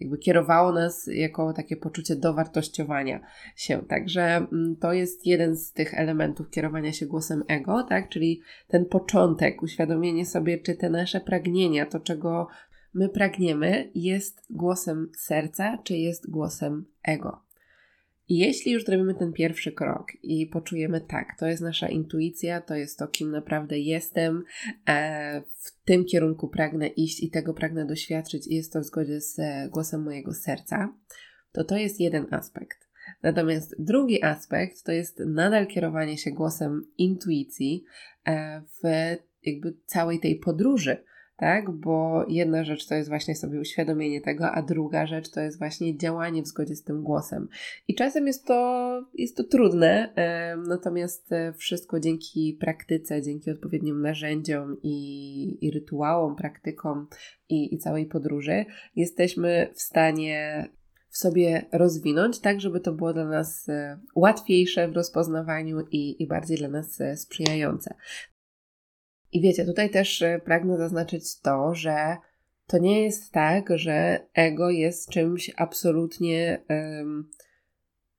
jakby 0.00 0.18
kierowało 0.18 0.72
nas 0.72 1.06
jako 1.12 1.52
takie 1.52 1.76
poczucie 1.76 2.16
dowartościowania 2.16 3.20
się. 3.56 3.82
Także 3.88 4.22
mm, 4.22 4.76
to 4.80 4.92
jest 4.92 5.26
jeden 5.26 5.56
z 5.56 5.72
tych 5.72 5.94
elementów 5.94 6.50
kierowania 6.50 6.92
się 6.92 7.06
głosem 7.06 7.44
ego, 7.48 7.82
tak? 7.82 8.08
Czyli 8.08 8.40
ten 8.68 8.86
początek, 8.86 9.62
uświadomienie 9.62 10.26
sobie, 10.26 10.58
czy 10.58 10.74
te 10.74 10.90
nasze 10.90 11.20
pragnienia, 11.20 11.86
to 11.86 12.00
czego 12.00 12.48
my 12.94 13.08
pragniemy, 13.08 13.90
jest 13.94 14.46
głosem 14.50 15.10
serca, 15.16 15.78
czy 15.84 15.96
jest 15.96 16.30
głosem 16.30 16.84
ego. 17.02 17.45
I 18.28 18.38
jeśli 18.38 18.72
już 18.72 18.84
zrobimy 18.84 19.14
ten 19.14 19.32
pierwszy 19.32 19.72
krok 19.72 20.06
i 20.22 20.46
poczujemy 20.46 21.00
tak, 21.00 21.26
to 21.38 21.46
jest 21.46 21.62
nasza 21.62 21.88
intuicja, 21.88 22.60
to 22.60 22.74
jest 22.74 22.98
to, 22.98 23.08
kim 23.08 23.30
naprawdę 23.30 23.78
jestem, 23.78 24.44
e, 24.88 25.40
w 25.40 25.84
tym 25.84 26.04
kierunku 26.04 26.48
pragnę 26.48 26.86
iść 26.86 27.22
i 27.22 27.30
tego 27.30 27.54
pragnę 27.54 27.86
doświadczyć, 27.86 28.46
i 28.46 28.54
jest 28.54 28.72
to 28.72 28.80
w 28.80 28.84
zgodzie 28.84 29.20
z 29.20 29.38
e, 29.38 29.68
głosem 29.72 30.02
mojego 30.02 30.34
serca, 30.34 30.94
to 31.52 31.64
to 31.64 31.76
jest 31.76 32.00
jeden 32.00 32.26
aspekt. 32.30 32.78
Natomiast 33.22 33.74
drugi 33.78 34.22
aspekt 34.22 34.82
to 34.84 34.92
jest 34.92 35.18
nadal 35.26 35.66
kierowanie 35.66 36.18
się 36.18 36.30
głosem 36.30 36.92
intuicji 36.98 37.84
e, 38.26 38.62
w 38.62 38.88
jakby 39.42 39.76
całej 39.86 40.20
tej 40.20 40.36
podróży 40.36 41.04
tak? 41.36 41.70
Bo 41.70 42.24
jedna 42.28 42.64
rzecz 42.64 42.86
to 42.86 42.94
jest 42.94 43.08
właśnie 43.08 43.36
sobie 43.36 43.60
uświadomienie 43.60 44.20
tego, 44.20 44.50
a 44.50 44.62
druga 44.62 45.06
rzecz 45.06 45.30
to 45.30 45.40
jest 45.40 45.58
właśnie 45.58 45.96
działanie 45.98 46.42
w 46.42 46.46
zgodzie 46.46 46.76
z 46.76 46.82
tym 46.82 47.02
głosem. 47.02 47.48
I 47.88 47.94
czasem 47.94 48.26
jest 48.26 48.46
to, 48.46 49.02
jest 49.14 49.36
to 49.36 49.44
trudne, 49.44 50.12
natomiast 50.68 51.32
e, 51.32 51.52
wszystko 51.52 52.00
dzięki 52.00 52.56
praktyce, 52.60 53.22
dzięki 53.22 53.50
odpowiednim 53.50 54.02
narzędziom 54.02 54.76
i, 54.82 55.66
i 55.66 55.70
rytuałom, 55.70 56.36
praktykom 56.36 57.06
i, 57.48 57.74
i 57.74 57.78
całej 57.78 58.06
podróży 58.06 58.64
jesteśmy 58.96 59.70
w 59.74 59.82
stanie 59.82 60.68
w 61.16 61.18
sobie 61.18 61.66
rozwinąć, 61.72 62.40
tak 62.40 62.60
żeby 62.60 62.80
to 62.80 62.92
było 62.92 63.12
dla 63.12 63.24
nas 63.24 63.68
e, 63.68 64.00
łatwiejsze 64.14 64.88
w 64.88 64.96
rozpoznawaniu 64.96 65.80
i, 65.90 66.22
i 66.22 66.26
bardziej 66.26 66.58
dla 66.58 66.68
nas 66.68 67.00
e, 67.00 67.16
sprzyjające. 67.16 67.94
I 69.32 69.40
wiecie, 69.40 69.64
tutaj 69.64 69.90
też 69.90 70.22
e, 70.22 70.40
pragnę 70.44 70.78
zaznaczyć 70.78 71.40
to, 71.40 71.74
że 71.74 72.16
to 72.66 72.78
nie 72.78 73.02
jest 73.02 73.32
tak, 73.32 73.78
że 73.78 74.26
ego 74.34 74.70
jest 74.70 75.10
czymś 75.10 75.50
absolutnie 75.56 76.62
um, 76.68 77.30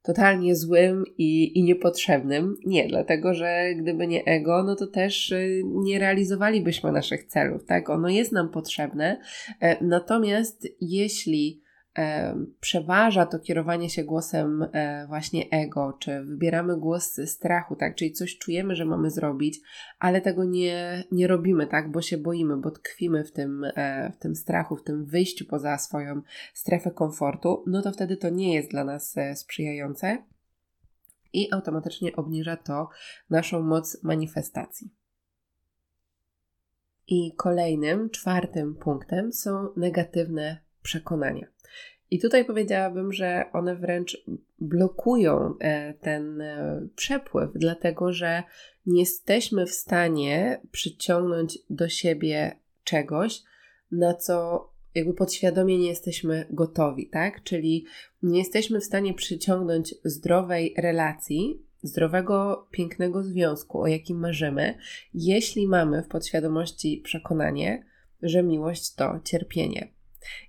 totalnie 0.07 0.55
złym 0.55 1.03
i, 1.17 1.59
i 1.59 1.63
niepotrzebnym. 1.63 2.55
Nie, 2.65 2.87
dlatego 2.87 3.33
że 3.33 3.75
gdyby 3.75 4.07
nie 4.07 4.25
ego, 4.25 4.63
no 4.63 4.75
to 4.75 4.87
też 4.87 5.31
e, 5.31 5.47
nie 5.63 5.99
realizowalibyśmy 5.99 6.91
naszych 6.91 7.23
celów, 7.23 7.65
tak? 7.65 7.89
Ono 7.89 8.09
jest 8.09 8.31
nam 8.31 8.49
potrzebne. 8.49 9.21
E, 9.61 9.83
natomiast 9.83 10.67
jeśli 10.81 11.61
przeważa 12.59 13.25
to 13.25 13.39
kierowanie 13.39 13.89
się 13.89 14.03
głosem 14.03 14.65
e, 14.73 15.05
właśnie 15.07 15.49
ego, 15.51 15.97
czy 15.99 16.23
wybieramy 16.23 16.77
głos 16.77 17.19
strachu, 17.25 17.75
tak, 17.75 17.95
czyli 17.95 18.11
coś 18.11 18.37
czujemy, 18.37 18.75
że 18.75 18.85
mamy 18.85 19.11
zrobić, 19.11 19.59
ale 19.99 20.21
tego 20.21 20.43
nie, 20.43 21.03
nie 21.11 21.27
robimy, 21.27 21.67
tak, 21.67 21.91
bo 21.91 22.01
się 22.01 22.17
boimy, 22.17 22.57
bo 22.57 22.71
tkwimy 22.71 23.23
w 23.23 23.31
tym, 23.31 23.63
e, 23.75 24.11
w 24.11 24.17
tym 24.17 24.35
strachu, 24.35 24.75
w 24.75 24.83
tym 24.83 25.05
wyjściu 25.05 25.45
poza 25.45 25.77
swoją 25.77 26.21
strefę 26.53 26.91
komfortu, 26.91 27.63
no 27.67 27.81
to 27.81 27.91
wtedy 27.91 28.17
to 28.17 28.29
nie 28.29 28.53
jest 28.53 28.71
dla 28.71 28.83
nas 28.83 29.17
e, 29.17 29.35
sprzyjające 29.35 30.23
i 31.33 31.53
automatycznie 31.53 32.15
obniża 32.15 32.57
to 32.57 32.89
naszą 33.29 33.63
moc 33.63 34.03
manifestacji. 34.03 34.93
I 37.07 37.33
kolejnym, 37.37 38.09
czwartym 38.09 38.75
punktem 38.75 39.33
są 39.33 39.69
negatywne 39.77 40.66
przekonania. 40.87 41.47
I 42.11 42.19
tutaj 42.19 42.45
powiedziałabym, 42.45 43.13
że 43.13 43.45
one 43.53 43.75
wręcz 43.75 44.23
blokują 44.59 45.53
e, 45.59 45.93
ten 45.93 46.41
e, 46.41 46.81
przepływ, 46.95 47.49
dlatego 47.55 48.13
że 48.13 48.43
nie 48.85 48.99
jesteśmy 48.99 49.65
w 49.65 49.71
stanie 49.71 50.61
przyciągnąć 50.71 51.59
do 51.69 51.89
siebie 51.89 52.59
czegoś, 52.83 53.43
na 53.91 54.13
co 54.13 54.67
jakby 54.95 55.13
podświadomie 55.13 55.77
nie 55.77 55.87
jesteśmy 55.87 56.45
gotowi, 56.49 57.09
tak? 57.09 57.43
Czyli 57.43 57.85
nie 58.23 58.39
jesteśmy 58.39 58.79
w 58.79 58.83
stanie 58.83 59.13
przyciągnąć 59.13 59.95
zdrowej 60.03 60.73
relacji, 60.77 61.61
zdrowego, 61.81 62.67
pięknego 62.71 63.23
związku, 63.23 63.81
o 63.81 63.87
jakim 63.87 64.19
marzymy, 64.19 64.77
jeśli 65.13 65.67
mamy 65.67 66.03
w 66.03 66.07
podświadomości 66.07 67.01
przekonanie, 67.03 67.85
że 68.21 68.43
miłość 68.43 68.95
to 68.95 69.19
cierpienie. 69.23 69.96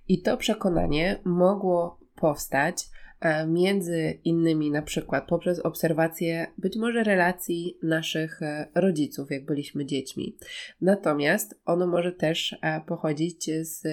I 0.07 0.21
to 0.21 0.37
przekonanie 0.37 1.19
mogło 1.25 1.99
powstać 2.15 2.85
E, 3.19 3.47
między 3.47 4.19
innymi 4.23 4.71
na 4.71 4.81
przykład 4.81 5.27
poprzez 5.27 5.59
obserwację 5.59 6.47
być 6.57 6.77
może 6.77 7.03
relacji 7.03 7.77
naszych 7.83 8.41
e, 8.41 8.67
rodziców, 8.75 9.31
jak 9.31 9.45
byliśmy 9.45 9.85
dziećmi. 9.85 10.37
Natomiast 10.81 11.61
ono 11.65 11.87
może 11.87 12.11
też 12.11 12.55
e, 12.61 12.81
pochodzić 12.81 13.49
z 13.61 13.83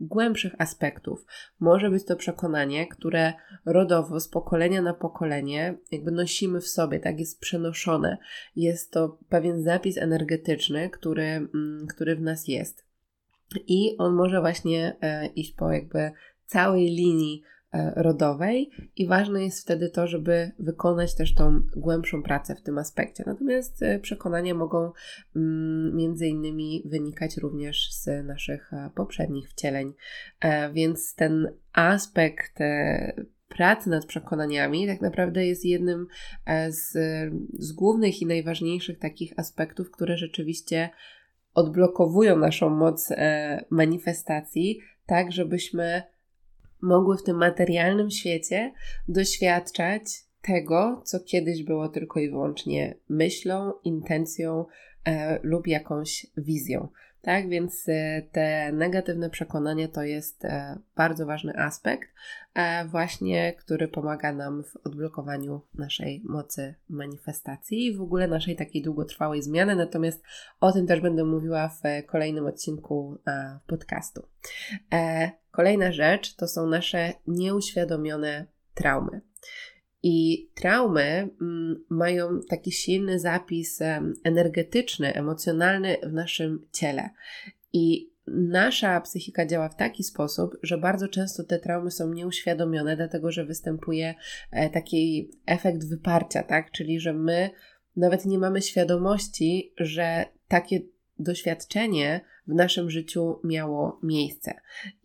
głębszych 0.00 0.54
aspektów. 0.58 1.26
Może 1.60 1.90
być 1.90 2.04
to 2.04 2.16
przekonanie, 2.16 2.86
które 2.86 3.32
rodowo 3.64 4.20
z 4.20 4.28
pokolenia 4.28 4.82
na 4.82 4.94
pokolenie 4.94 5.74
jakby 5.92 6.10
nosimy 6.10 6.60
w 6.60 6.68
sobie, 6.68 7.00
tak 7.00 7.20
jest 7.20 7.40
przenoszone. 7.40 8.18
Jest 8.56 8.92
to 8.92 9.18
pewien 9.28 9.62
zapis 9.62 9.98
energetyczny, 9.98 10.90
który, 10.90 11.24
mm, 11.24 11.86
który 11.86 12.16
w 12.16 12.20
nas 12.20 12.48
jest. 12.48 12.83
I 13.66 13.96
on 13.98 14.14
może 14.14 14.40
właśnie 14.40 14.96
iść 15.34 15.54
po 15.54 15.72
jakby 15.72 16.10
całej 16.46 16.84
linii 16.84 17.42
E, 17.74 17.92
rodowej 17.96 18.70
i 18.96 19.06
ważne 19.06 19.44
jest 19.44 19.62
wtedy 19.62 19.90
to, 19.90 20.06
żeby 20.06 20.52
wykonać 20.58 21.14
też 21.14 21.34
tą 21.34 21.62
głębszą 21.76 22.22
pracę 22.22 22.54
w 22.54 22.62
tym 22.62 22.78
aspekcie. 22.78 23.24
Natomiast 23.26 23.82
e, 23.82 23.98
przekonania 23.98 24.54
mogą 24.54 24.92
mm, 25.36 25.96
między 25.96 26.26
innymi 26.26 26.82
wynikać 26.86 27.36
również 27.36 27.92
z 27.92 28.26
naszych 28.26 28.72
e, 28.72 28.90
poprzednich 28.94 29.48
wcieleń, 29.48 29.92
więc 30.72 31.14
ten 31.14 31.48
aspekt 31.72 32.58
pracy 33.48 33.90
nad 33.90 34.06
przekonaniami 34.06 34.86
tak 34.86 35.00
naprawdę 35.00 35.46
jest 35.46 35.64
jednym 35.64 36.06
z, 36.68 36.92
z 37.52 37.72
głównych 37.72 38.22
i 38.22 38.26
najważniejszych 38.26 38.98
takich 38.98 39.38
aspektów, 39.38 39.90
które 39.90 40.16
rzeczywiście 40.16 40.90
odblokowują 41.54 42.38
naszą 42.38 42.70
moc 42.70 43.12
manifestacji, 43.70 44.80
tak 45.06 45.32
żebyśmy 45.32 46.02
mogły 46.82 47.16
w 47.16 47.22
tym 47.22 47.36
materialnym 47.36 48.10
świecie 48.10 48.72
doświadczać 49.08 50.02
tego, 50.42 51.02
co 51.04 51.20
kiedyś 51.20 51.62
było 51.62 51.88
tylko 51.88 52.20
i 52.20 52.30
wyłącznie 52.30 52.94
myślą, 53.08 53.72
intencją 53.84 54.66
e, 55.04 55.38
lub 55.42 55.66
jakąś 55.66 56.26
wizją. 56.36 56.88
Tak, 57.24 57.48
więc 57.48 57.88
e, 57.88 58.22
te 58.32 58.72
negatywne 58.72 59.30
przekonania 59.30 59.88
to 59.88 60.02
jest 60.02 60.44
e, 60.44 60.78
bardzo 60.96 61.26
ważny 61.26 61.58
aspekt, 61.58 62.08
e, 62.54 62.84
właśnie 62.84 63.52
który 63.52 63.88
pomaga 63.88 64.32
nam 64.32 64.64
w 64.64 64.86
odblokowaniu 64.86 65.60
naszej 65.74 66.22
mocy 66.24 66.74
manifestacji 66.88 67.86
i 67.86 67.96
w 67.96 68.00
ogóle 68.00 68.28
naszej 68.28 68.56
takiej 68.56 68.82
długotrwałej 68.82 69.42
zmiany. 69.42 69.76
Natomiast 69.76 70.22
o 70.60 70.72
tym 70.72 70.86
też 70.86 71.00
będę 71.00 71.24
mówiła 71.24 71.68
w 71.68 72.06
kolejnym 72.06 72.46
odcinku 72.46 73.18
podcastu. 73.66 74.28
Kolejna 75.50 75.92
rzecz 75.92 76.36
to 76.36 76.48
są 76.48 76.66
nasze 76.66 77.12
nieuświadomione 77.26 78.46
traumy. 78.74 79.20
I 80.06 80.48
traumy 80.54 81.28
mm, 81.40 81.84
mają 81.88 82.40
taki 82.48 82.72
silny 82.72 83.20
zapis 83.20 83.80
energetyczny, 84.24 85.14
emocjonalny 85.14 85.96
w 86.02 86.12
naszym 86.12 86.66
ciele. 86.72 87.10
I 87.72 88.10
nasza 88.26 89.00
psychika 89.00 89.46
działa 89.46 89.68
w 89.68 89.76
taki 89.76 90.04
sposób, 90.04 90.56
że 90.62 90.78
bardzo 90.78 91.08
często 91.08 91.44
te 91.44 91.58
traumy 91.58 91.90
są 91.90 92.12
nieuświadomione, 92.12 92.96
dlatego 92.96 93.32
że 93.32 93.44
występuje 93.44 94.14
e, 94.50 94.70
taki 94.70 95.30
efekt 95.46 95.88
wyparcia, 95.88 96.42
tak? 96.42 96.70
Czyli 96.70 97.00
że 97.00 97.12
my 97.12 97.50
nawet 97.96 98.26
nie 98.26 98.38
mamy 98.38 98.62
świadomości, 98.62 99.72
że 99.78 100.24
takie 100.48 100.80
doświadczenie 101.18 102.20
w 102.46 102.54
naszym 102.54 102.90
życiu 102.90 103.40
miało 103.44 103.98
miejsce. 104.02 104.54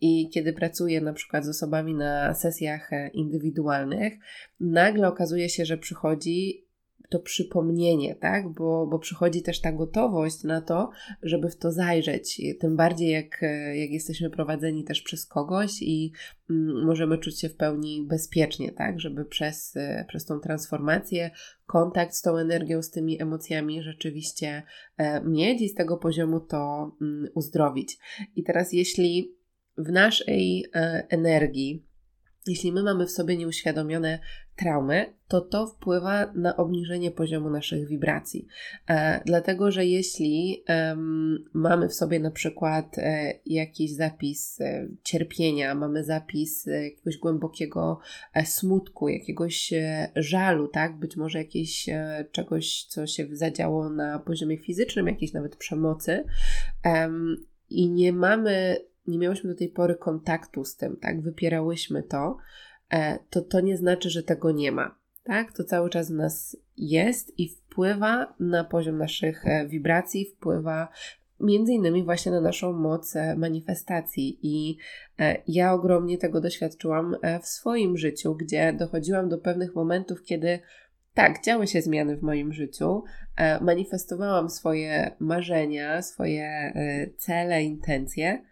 I 0.00 0.30
kiedy 0.30 0.52
pracuję 0.52 1.00
na 1.00 1.12
przykład 1.12 1.44
z 1.44 1.48
osobami 1.48 1.94
na 1.94 2.34
sesjach 2.34 2.92
e, 2.92 3.08
indywidualnych, 3.08 4.12
nagle 4.60 5.08
okazuje 5.08 5.48
się, 5.48 5.64
że 5.64 5.78
przychodzi 5.78 6.64
to 7.10 7.18
przypomnienie, 7.18 8.14
tak? 8.14 8.48
Bo, 8.48 8.86
bo 8.86 8.98
przychodzi 8.98 9.42
też 9.42 9.60
ta 9.60 9.72
gotowość 9.72 10.44
na 10.44 10.60
to, 10.60 10.90
żeby 11.22 11.48
w 11.48 11.56
to 11.56 11.72
zajrzeć. 11.72 12.40
Tym 12.60 12.76
bardziej, 12.76 13.10
jak, 13.10 13.42
jak 13.74 13.90
jesteśmy 13.90 14.30
prowadzeni 14.30 14.84
też 14.84 15.02
przez 15.02 15.26
kogoś 15.26 15.82
i 15.82 16.12
mm, 16.50 16.86
możemy 16.86 17.18
czuć 17.18 17.40
się 17.40 17.48
w 17.48 17.56
pełni 17.56 18.06
bezpiecznie, 18.08 18.72
tak? 18.72 19.00
Żeby 19.00 19.24
przez, 19.24 19.74
przez 20.08 20.24
tą 20.24 20.40
transformację, 20.40 21.30
kontakt 21.66 22.14
z 22.14 22.22
tą 22.22 22.36
energią, 22.36 22.82
z 22.82 22.90
tymi 22.90 23.22
emocjami 23.22 23.82
rzeczywiście 23.82 24.62
e, 24.96 25.24
mieć 25.24 25.62
i 25.62 25.68
z 25.68 25.74
tego 25.74 25.96
poziomu 25.96 26.40
to 26.40 26.92
mm, 27.02 27.28
uzdrowić. 27.34 27.98
I 28.36 28.42
teraz, 28.42 28.72
jeśli 28.72 29.34
w 29.78 29.92
naszej 29.92 30.66
e, 30.74 31.06
energii, 31.10 31.89
jeśli 32.46 32.72
my 32.72 32.82
mamy 32.82 33.06
w 33.06 33.10
sobie 33.10 33.36
nieuświadomione 33.36 34.18
traumy, 34.56 35.14
to 35.28 35.40
to 35.40 35.66
wpływa 35.66 36.32
na 36.34 36.56
obniżenie 36.56 37.10
poziomu 37.10 37.50
naszych 37.50 37.88
wibracji. 37.88 38.46
E, 38.88 39.20
dlatego, 39.26 39.70
że 39.70 39.86
jeśli 39.86 40.64
e, 40.68 40.96
mamy 41.54 41.88
w 41.88 41.94
sobie 41.94 42.20
na 42.20 42.30
przykład 42.30 42.98
e, 42.98 43.34
jakiś 43.46 43.94
zapis 43.94 44.60
e, 44.60 44.88
cierpienia, 45.02 45.74
mamy 45.74 46.04
zapis 46.04 46.68
e, 46.68 46.84
jakiegoś 46.84 47.16
głębokiego 47.16 48.00
e, 48.34 48.46
smutku, 48.46 49.08
jakiegoś 49.08 49.72
żalu, 50.16 50.68
tak, 50.68 50.98
być 50.98 51.16
może 51.16 51.38
jakiegoś 51.38 51.88
czegoś, 52.32 52.84
co 52.84 53.06
się 53.06 53.26
zadziało 53.32 53.90
na 53.90 54.18
poziomie 54.18 54.58
fizycznym, 54.58 55.06
jakiejś 55.06 55.32
nawet 55.32 55.56
przemocy, 55.56 56.24
i 57.70 57.90
nie 57.90 58.12
mamy 58.12 58.76
nie 59.06 59.18
miałyśmy 59.18 59.50
do 59.50 59.56
tej 59.56 59.68
pory 59.68 59.94
kontaktu 59.94 60.64
z 60.64 60.76
tym, 60.76 60.96
tak, 60.96 61.22
wypierałyśmy 61.22 62.02
to, 62.02 62.36
e, 62.90 63.18
to 63.30 63.40
to 63.40 63.60
nie 63.60 63.76
znaczy, 63.76 64.10
że 64.10 64.22
tego 64.22 64.52
nie 64.52 64.72
ma, 64.72 64.98
tak, 65.24 65.52
to 65.52 65.64
cały 65.64 65.90
czas 65.90 66.10
w 66.10 66.14
nas 66.14 66.56
jest 66.76 67.38
i 67.38 67.48
wpływa 67.48 68.34
na 68.40 68.64
poziom 68.64 68.98
naszych 68.98 69.46
e, 69.46 69.68
wibracji, 69.68 70.24
wpływa 70.24 70.88
między 71.40 71.72
innymi 71.72 72.04
właśnie 72.04 72.32
na 72.32 72.40
naszą 72.40 72.72
moc 72.72 73.16
e, 73.16 73.36
manifestacji. 73.36 74.38
I 74.42 74.76
ja 75.48 75.72
ogromnie 75.72 76.18
tego 76.18 76.40
doświadczyłam 76.40 77.16
w 77.42 77.46
swoim 77.46 77.96
życiu, 77.96 78.34
gdzie 78.34 78.72
dochodziłam 78.72 79.28
do 79.28 79.38
pewnych 79.38 79.74
momentów, 79.74 80.22
kiedy 80.22 80.60
tak, 81.14 81.44
działy 81.44 81.66
się 81.66 81.82
zmiany 81.82 82.16
w 82.16 82.22
moim 82.22 82.52
życiu, 82.52 83.04
manifestowałam 83.60 84.50
swoje 84.50 85.16
marzenia, 85.18 86.02
swoje 86.02 86.72
cele, 87.16 87.62
intencje, 87.62 88.42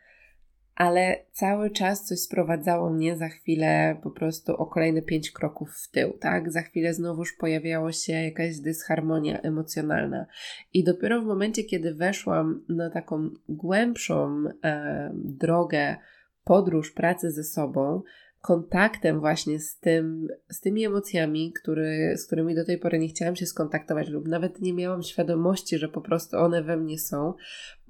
ale 0.79 1.17
cały 1.33 1.71
czas 1.71 2.05
coś 2.05 2.19
sprowadzało 2.19 2.91
mnie 2.91 3.17
za 3.17 3.29
chwilę 3.29 3.97
po 4.03 4.11
prostu 4.11 4.57
o 4.57 4.67
kolejne 4.67 5.03
pięć 5.03 5.31
kroków 5.31 5.71
w 5.75 5.91
tył, 5.91 6.13
tak? 6.21 6.53
Za 6.53 6.63
chwilę 6.63 6.95
znowuż 6.95 7.33
pojawiała 7.33 7.93
się 7.93 8.13
jakaś 8.13 8.59
dysharmonia 8.59 9.41
emocjonalna. 9.41 10.27
I 10.73 10.85
dopiero 10.85 11.23
w 11.23 11.25
momencie, 11.25 11.65
kiedy 11.65 11.95
weszłam 11.95 12.65
na 12.69 12.91
taką 12.91 13.31
głębszą 13.49 14.45
e, 14.65 15.11
drogę, 15.15 15.97
podróż 16.45 16.91
pracy 16.91 17.31
ze 17.31 17.45
sobą, 17.45 18.03
kontaktem 18.41 19.21
właśnie 19.21 19.61
z, 19.61 19.79
tym, 19.79 20.29
z 20.49 20.61
tymi 20.61 20.85
emocjami, 20.85 21.53
który, 21.53 22.15
z 22.17 22.27
którymi 22.27 22.55
do 22.55 22.65
tej 22.65 22.79
pory 22.79 22.99
nie 22.99 23.09
chciałam 23.09 23.37
się 23.37 23.47
skontaktować 23.47 24.09
lub 24.09 24.29
nawet 24.29 24.61
nie 24.61 24.75
miałam 24.75 25.03
świadomości, 25.03 25.79
że 25.79 25.89
po 25.89 26.01
prostu 26.01 26.37
one 26.37 26.63
we 26.63 26.77
mnie 26.77 26.99
są. 26.99 27.35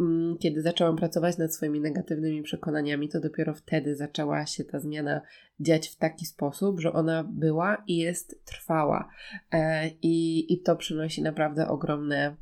Mm, 0.00 0.36
kiedy 0.38 0.62
zaczęłam 0.62 0.96
pracować 0.96 1.38
nad 1.38 1.54
swoimi 1.54 1.80
negatywnymi 1.80 2.42
przekonaniami, 2.42 3.08
to 3.08 3.20
dopiero 3.20 3.54
wtedy 3.54 3.96
zaczęła 3.96 4.46
się 4.46 4.64
ta 4.64 4.80
zmiana 4.80 5.20
dziać 5.60 5.88
w 5.88 5.96
taki 5.96 6.26
sposób, 6.26 6.80
że 6.80 6.92
ona 6.92 7.24
była 7.24 7.84
i 7.86 7.96
jest 7.96 8.44
trwała. 8.44 9.08
E, 9.52 9.88
I, 9.88 10.46
i 10.52 10.62
to 10.62 10.76
przynosi 10.76 11.22
naprawdę 11.22 11.68
ogromne 11.68 12.36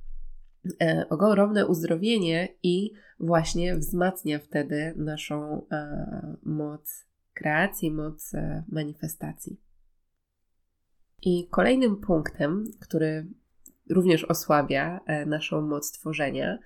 e, 0.80 1.06
ogromne 1.10 1.66
uzdrowienie 1.66 2.48
i 2.62 2.92
właśnie 3.20 3.76
wzmacnia 3.76 4.38
wtedy 4.38 4.94
naszą 4.96 5.66
e, 5.72 6.36
moc 6.42 7.06
kreacji, 7.36 7.90
moc 7.90 8.32
manifestacji. 8.68 9.60
I 11.22 11.48
kolejnym 11.50 11.96
punktem, 11.96 12.64
który 12.80 13.26
również 13.90 14.24
osłabia 14.24 15.00
e, 15.06 15.26
naszą 15.26 15.62
moc 15.62 15.92
tworzenia, 15.92 16.58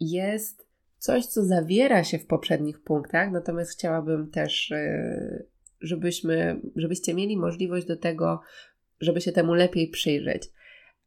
jest 0.00 0.68
coś, 0.98 1.26
co 1.26 1.44
zawiera 1.44 2.04
się 2.04 2.18
w 2.18 2.26
poprzednich 2.26 2.82
punktach, 2.82 3.30
natomiast 3.30 3.72
chciałabym 3.72 4.30
też, 4.30 4.72
e, 4.72 5.44
żebyśmy, 5.80 6.60
żebyście 6.76 7.14
mieli 7.14 7.36
możliwość 7.36 7.86
do 7.86 7.96
tego, 7.96 8.40
żeby 9.00 9.20
się 9.20 9.32
temu 9.32 9.54
lepiej 9.54 9.88
przyjrzeć. 9.88 10.50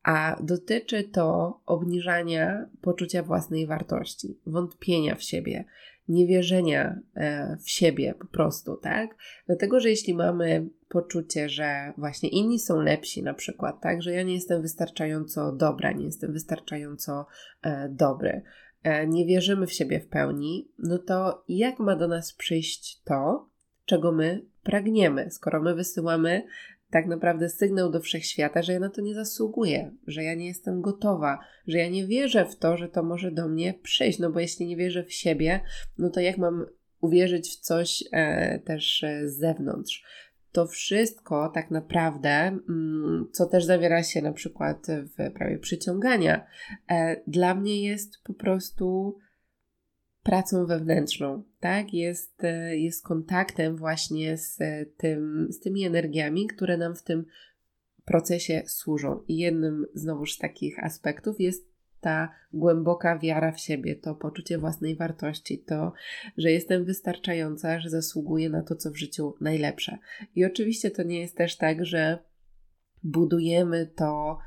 A 0.03 0.37
dotyczy 0.43 1.03
to 1.03 1.59
obniżania 1.65 2.69
poczucia 2.81 3.23
własnej 3.23 3.67
wartości, 3.67 4.39
wątpienia 4.45 5.15
w 5.15 5.23
siebie, 5.23 5.65
niewierzenia 6.07 6.99
e, 7.15 7.57
w 7.63 7.69
siebie 7.69 8.13
po 8.19 8.27
prostu, 8.27 8.77
tak? 8.77 9.15
Dlatego, 9.47 9.79
że 9.79 9.89
jeśli 9.89 10.13
mamy 10.13 10.69
poczucie, 10.89 11.49
że 11.49 11.93
właśnie 11.97 12.29
inni 12.29 12.59
są 12.59 12.81
lepsi 12.81 13.23
na 13.23 13.33
przykład, 13.33 13.81
tak? 13.81 14.01
Że 14.01 14.11
ja 14.11 14.23
nie 14.23 14.33
jestem 14.33 14.61
wystarczająco 14.61 15.51
dobra, 15.51 15.91
nie 15.91 16.05
jestem 16.05 16.33
wystarczająco 16.33 17.25
e, 17.61 17.89
dobry, 17.89 18.41
e, 18.83 19.07
nie 19.07 19.25
wierzymy 19.25 19.67
w 19.67 19.73
siebie 19.73 19.99
w 19.99 20.07
pełni, 20.07 20.71
no 20.79 20.97
to 20.97 21.43
jak 21.47 21.79
ma 21.79 21.95
do 21.95 22.07
nas 22.07 22.33
przyjść 22.33 23.01
to, 23.03 23.49
czego 23.85 24.11
my 24.11 24.45
pragniemy. 24.63 25.31
Skoro 25.31 25.61
my 25.61 25.75
wysyłamy 25.75 26.43
tak 26.89 27.07
naprawdę 27.07 27.49
sygnał 27.49 27.91
do 27.91 27.99
wszechświata, 27.99 28.61
że 28.61 28.73
ja 28.73 28.79
na 28.79 28.89
to 28.89 29.01
nie 29.01 29.15
zasługuję, 29.15 29.91
że 30.07 30.23
ja 30.23 30.35
nie 30.35 30.47
jestem 30.47 30.81
gotowa, 30.81 31.39
że 31.67 31.77
ja 31.77 31.89
nie 31.89 32.07
wierzę 32.07 32.45
w 32.45 32.55
to, 32.55 32.77
że 32.77 32.87
to 32.87 33.03
może 33.03 33.31
do 33.31 33.47
mnie 33.47 33.73
przyjść. 33.83 34.19
No 34.19 34.31
bo 34.31 34.39
jeśli 34.39 34.67
nie 34.67 34.77
wierzę 34.77 35.03
w 35.03 35.13
siebie, 35.13 35.61
no 35.97 36.09
to 36.09 36.19
jak 36.19 36.37
mam 36.37 36.65
uwierzyć 37.01 37.49
w 37.49 37.59
coś 37.59 38.03
e, 38.11 38.59
też 38.59 39.03
e, 39.03 39.29
z 39.29 39.37
zewnątrz? 39.37 40.03
To 40.51 40.67
wszystko 40.67 41.51
tak 41.53 41.71
naprawdę, 41.71 42.29
mm, 42.29 43.27
co 43.31 43.45
też 43.45 43.65
zawiera 43.65 44.03
się 44.03 44.21
na 44.21 44.33
przykład 44.33 44.87
w 44.87 45.33
prawie 45.33 45.57
przyciągania, 45.57 46.45
e, 46.89 47.21
dla 47.27 47.55
mnie 47.55 47.83
jest 47.83 48.23
po 48.23 48.33
prostu 48.33 49.17
pracą 50.27 50.65
wewnętrzną, 50.65 51.43
tak? 51.59 51.93
Jest, 51.93 52.43
e, 52.43 52.77
jest 52.77 53.03
kontaktem 53.03 53.77
właśnie 53.77 54.37
z, 54.37 54.57
tym, 54.97 55.47
z 55.49 55.59
tymi 55.59 55.85
energiami, 55.85 56.47
które 56.47 56.77
nam 56.77 56.95
w 56.95 57.03
tym 57.03 57.25
procesie 58.05 58.63
służą. 58.65 59.23
I 59.27 59.37
jednym 59.37 59.85
znowuż 59.93 60.33
z 60.33 60.37
takich 60.37 60.83
aspektów 60.83 61.39
jest 61.39 61.67
ta 61.99 62.29
głęboka 62.53 63.19
wiara 63.19 63.51
w 63.51 63.59
siebie, 63.59 63.95
to 63.95 64.15
poczucie 64.15 64.57
własnej 64.57 64.95
wartości, 64.95 65.59
to, 65.59 65.93
że 66.37 66.51
jestem 66.51 66.85
wystarczająca, 66.85 67.79
że 67.79 67.89
zasługuję 67.89 68.49
na 68.49 68.63
to, 68.63 68.75
co 68.75 68.91
w 68.91 68.97
życiu 68.97 69.33
najlepsze. 69.41 69.97
I 70.35 70.45
oczywiście 70.45 70.91
to 70.91 71.03
nie 71.03 71.21
jest 71.21 71.37
też 71.37 71.57
tak, 71.57 71.85
że 71.85 72.19
budujemy 73.03 73.91
to 73.95 74.37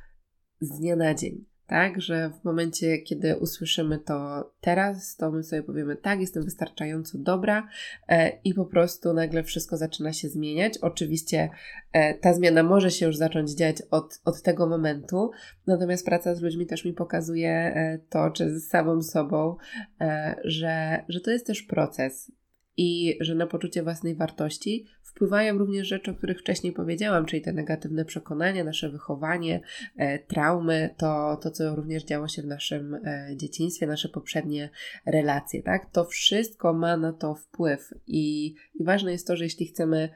z 0.61 0.79
dnia 0.79 0.97
na 0.97 1.15
dzień 1.15 1.50
tak, 1.71 2.01
że 2.01 2.31
w 2.31 2.45
momencie, 2.45 2.99
kiedy 2.99 3.37
usłyszymy 3.37 3.99
to 3.99 4.51
teraz, 4.61 5.17
to 5.17 5.31
my 5.31 5.43
sobie 5.43 5.63
powiemy, 5.63 5.97
tak, 5.97 6.21
jestem 6.21 6.45
wystarczająco 6.45 7.19
dobra 7.19 7.69
e, 8.09 8.39
i 8.45 8.55
po 8.55 8.65
prostu 8.65 9.15
nagle 9.15 9.43
wszystko 9.43 9.77
zaczyna 9.77 10.13
się 10.13 10.29
zmieniać. 10.29 10.79
Oczywiście 10.79 11.51
e, 11.93 12.15
ta 12.15 12.35
zmiana 12.35 12.63
może 12.63 12.91
się 12.91 13.07
już 13.07 13.17
zacząć 13.17 13.51
dziać 13.51 13.77
od, 13.91 14.21
od 14.25 14.43
tego 14.43 14.67
momentu, 14.67 15.31
natomiast 15.67 16.05
praca 16.05 16.35
z 16.35 16.41
ludźmi 16.41 16.67
też 16.67 16.85
mi 16.85 16.93
pokazuje 16.93 17.51
e, 17.51 17.99
to, 18.09 18.31
czy 18.31 18.61
z 18.61 18.69
samą 18.69 19.03
sobą, 19.03 19.57
e, 20.01 20.37
że, 20.45 21.05
że 21.09 21.21
to 21.21 21.31
jest 21.31 21.47
też 21.47 21.63
proces 21.63 22.33
i 22.77 23.19
że 23.21 23.35
na 23.35 23.47
poczucie 23.47 23.83
własnej 23.83 24.15
wartości 24.15 24.87
wpływają 25.11 25.59
również 25.59 25.89
rzeczy, 25.89 26.11
o 26.11 26.15
których 26.15 26.41
wcześniej 26.41 26.73
powiedziałam, 26.73 27.27
czyli 27.27 27.43
te 27.43 27.53
negatywne 27.53 28.05
przekonania, 28.05 28.65
nasze 28.65 28.89
wychowanie, 28.89 29.61
e, 29.97 30.19
traumy, 30.19 30.95
to, 30.99 31.39
to 31.43 31.51
co 31.51 31.77
również 31.77 32.05
działo 32.05 32.29
się 32.29 32.43
w 32.43 32.47
naszym 32.47 32.95
e, 32.95 33.29
dzieciństwie, 33.37 33.87
nasze 33.87 34.09
poprzednie 34.09 34.71
relacje, 35.07 35.63
tak? 35.63 35.91
To 35.91 36.05
wszystko 36.05 36.73
ma 36.73 36.97
na 36.97 37.13
to 37.13 37.35
wpływ 37.35 37.95
i, 38.07 38.55
i 38.75 38.85
ważne 38.85 39.13
jest 39.13 39.27
to, 39.27 39.37
że 39.37 39.45
jeśli 39.45 39.67
chcemy, 39.67 40.09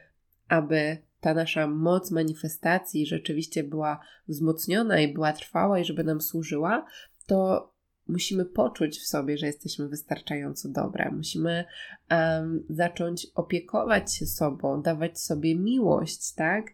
aby 0.48 0.96
ta 1.20 1.34
nasza 1.34 1.66
moc 1.66 2.10
manifestacji 2.10 3.06
rzeczywiście 3.06 3.64
była 3.64 4.00
wzmocniona 4.28 5.00
i 5.00 5.14
była 5.14 5.32
trwała 5.32 5.78
i 5.78 5.84
żeby 5.84 6.04
nam 6.04 6.20
służyła, 6.20 6.86
to 7.26 7.73
musimy 8.08 8.44
poczuć 8.44 8.98
w 8.98 9.06
sobie, 9.06 9.38
że 9.38 9.46
jesteśmy 9.46 9.88
wystarczająco 9.88 10.68
dobre. 10.68 11.10
Musimy 11.10 11.64
um, 12.10 12.64
zacząć 12.70 13.26
opiekować 13.34 14.14
się 14.14 14.26
sobą, 14.26 14.82
dawać 14.82 15.20
sobie 15.20 15.58
miłość, 15.58 16.34
tak? 16.34 16.64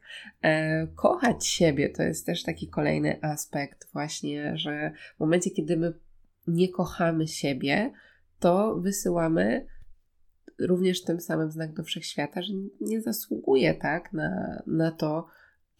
E, 0.43 0.87
kochać 0.87 1.47
siebie 1.47 1.89
to 1.89 2.03
jest 2.03 2.27
też 2.27 2.43
taki 2.43 2.69
kolejny 2.69 3.23
aspekt, 3.23 3.89
właśnie, 3.93 4.57
że 4.57 4.93
w 5.17 5.21
momencie, 5.21 5.51
kiedy 5.51 5.77
my 5.77 5.93
nie 6.47 6.69
kochamy 6.69 7.29
siebie, 7.29 7.93
to 8.39 8.77
wysyłamy 8.77 9.67
również 10.61 11.03
tym 11.03 11.21
samym 11.21 11.51
znak 11.51 11.73
do 11.73 11.83
wszechświata, 11.83 12.43
że 12.43 12.53
nie 12.81 13.01
zasługuje 13.01 13.75
tak 13.75 14.13
na, 14.13 14.63
na 14.67 14.91
to, 14.91 15.27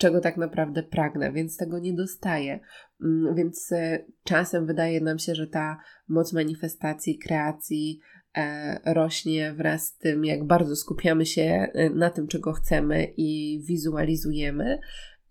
czego 0.01 0.21
tak 0.21 0.37
naprawdę 0.37 0.83
pragnę, 0.83 1.33
więc 1.33 1.57
tego 1.57 1.79
nie 1.79 1.93
dostaję. 1.93 2.61
Mm, 3.03 3.35
więc 3.35 3.73
e, 3.73 4.05
czasem 4.25 4.67
wydaje 4.67 5.01
nam 5.01 5.19
się, 5.19 5.35
że 5.35 5.47
ta 5.47 5.79
moc 6.09 6.33
manifestacji, 6.33 7.19
kreacji 7.19 8.01
e, 8.37 8.95
rośnie 8.95 9.53
wraz 9.53 9.87
z 9.87 9.99
tym, 9.99 10.25
jak 10.25 10.45
bardzo 10.45 10.77
skupiamy 10.77 11.27
się 11.27 11.43
e, 11.43 11.91
na 11.91 12.11
tym, 12.11 12.29
czego 12.29 12.53
chcemy 12.53 13.13
i 13.17 13.63
wizualizujemy. 13.65 14.79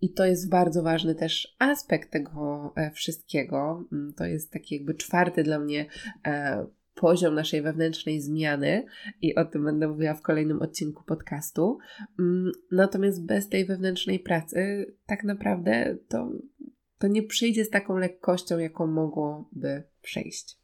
I 0.00 0.12
to 0.12 0.26
jest 0.26 0.50
bardzo 0.50 0.82
ważny 0.82 1.14
też 1.14 1.56
aspekt 1.58 2.10
tego 2.10 2.74
wszystkiego. 2.94 3.84
Mm, 3.92 4.12
to 4.16 4.24
jest 4.24 4.52
taki 4.52 4.74
jakby 4.74 4.94
czwarty 4.94 5.42
dla 5.42 5.58
mnie 5.58 5.86
poziom 7.00 7.34
naszej 7.34 7.62
wewnętrznej 7.62 8.20
zmiany 8.20 8.86
i 9.22 9.34
o 9.34 9.44
tym 9.44 9.64
będę 9.64 9.88
mówiła 9.88 10.14
w 10.14 10.22
kolejnym 10.22 10.62
odcinku 10.62 11.04
podcastu. 11.04 11.78
Mm, 12.18 12.52
natomiast 12.72 13.26
bez 13.26 13.48
tej 13.48 13.66
wewnętrznej 13.66 14.18
pracy 14.18 14.86
tak 15.06 15.24
naprawdę 15.24 15.96
to, 16.08 16.32
to 16.98 17.08
nie 17.08 17.22
przyjdzie 17.22 17.64
z 17.64 17.70
taką 17.70 17.96
lekkością, 17.96 18.58
jaką 18.58 18.86
mogłoby 18.86 19.82
przejść. 20.02 20.58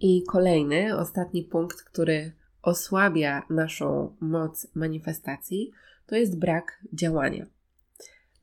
I 0.00 0.24
kolejny, 0.28 0.96
ostatni 0.96 1.42
punkt, 1.42 1.82
który 1.82 2.32
osłabia 2.62 3.42
naszą 3.50 4.16
moc 4.20 4.74
manifestacji, 4.74 5.70
to 6.06 6.16
jest 6.16 6.38
brak 6.38 6.84
działania. 6.92 7.46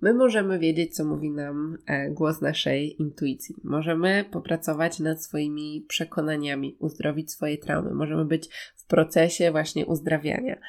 My 0.01 0.13
możemy 0.13 0.59
wiedzieć, 0.59 0.95
co 0.95 1.05
mówi 1.05 1.31
nam 1.31 1.77
e, 1.85 2.09
głos 2.09 2.41
naszej 2.41 3.01
intuicji. 3.01 3.55
Możemy 3.63 4.25
popracować 4.31 4.99
nad 4.99 5.23
swoimi 5.23 5.85
przekonaniami, 5.87 6.77
uzdrowić 6.79 7.31
swoje 7.31 7.57
traumy. 7.57 7.93
Możemy 7.93 8.25
być 8.25 8.49
w 8.75 8.85
procesie 8.85 9.51
właśnie 9.51 9.85
uzdrawiania. 9.85 10.59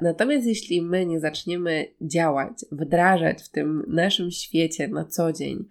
Natomiast 0.00 0.46
jeśli 0.46 0.82
my 0.82 1.06
nie 1.06 1.20
zaczniemy 1.20 1.86
działać, 2.00 2.64
wdrażać 2.72 3.42
w 3.42 3.50
tym 3.50 3.84
naszym 3.88 4.30
świecie 4.30 4.88
na 4.88 5.04
co 5.04 5.32
dzień 5.32 5.64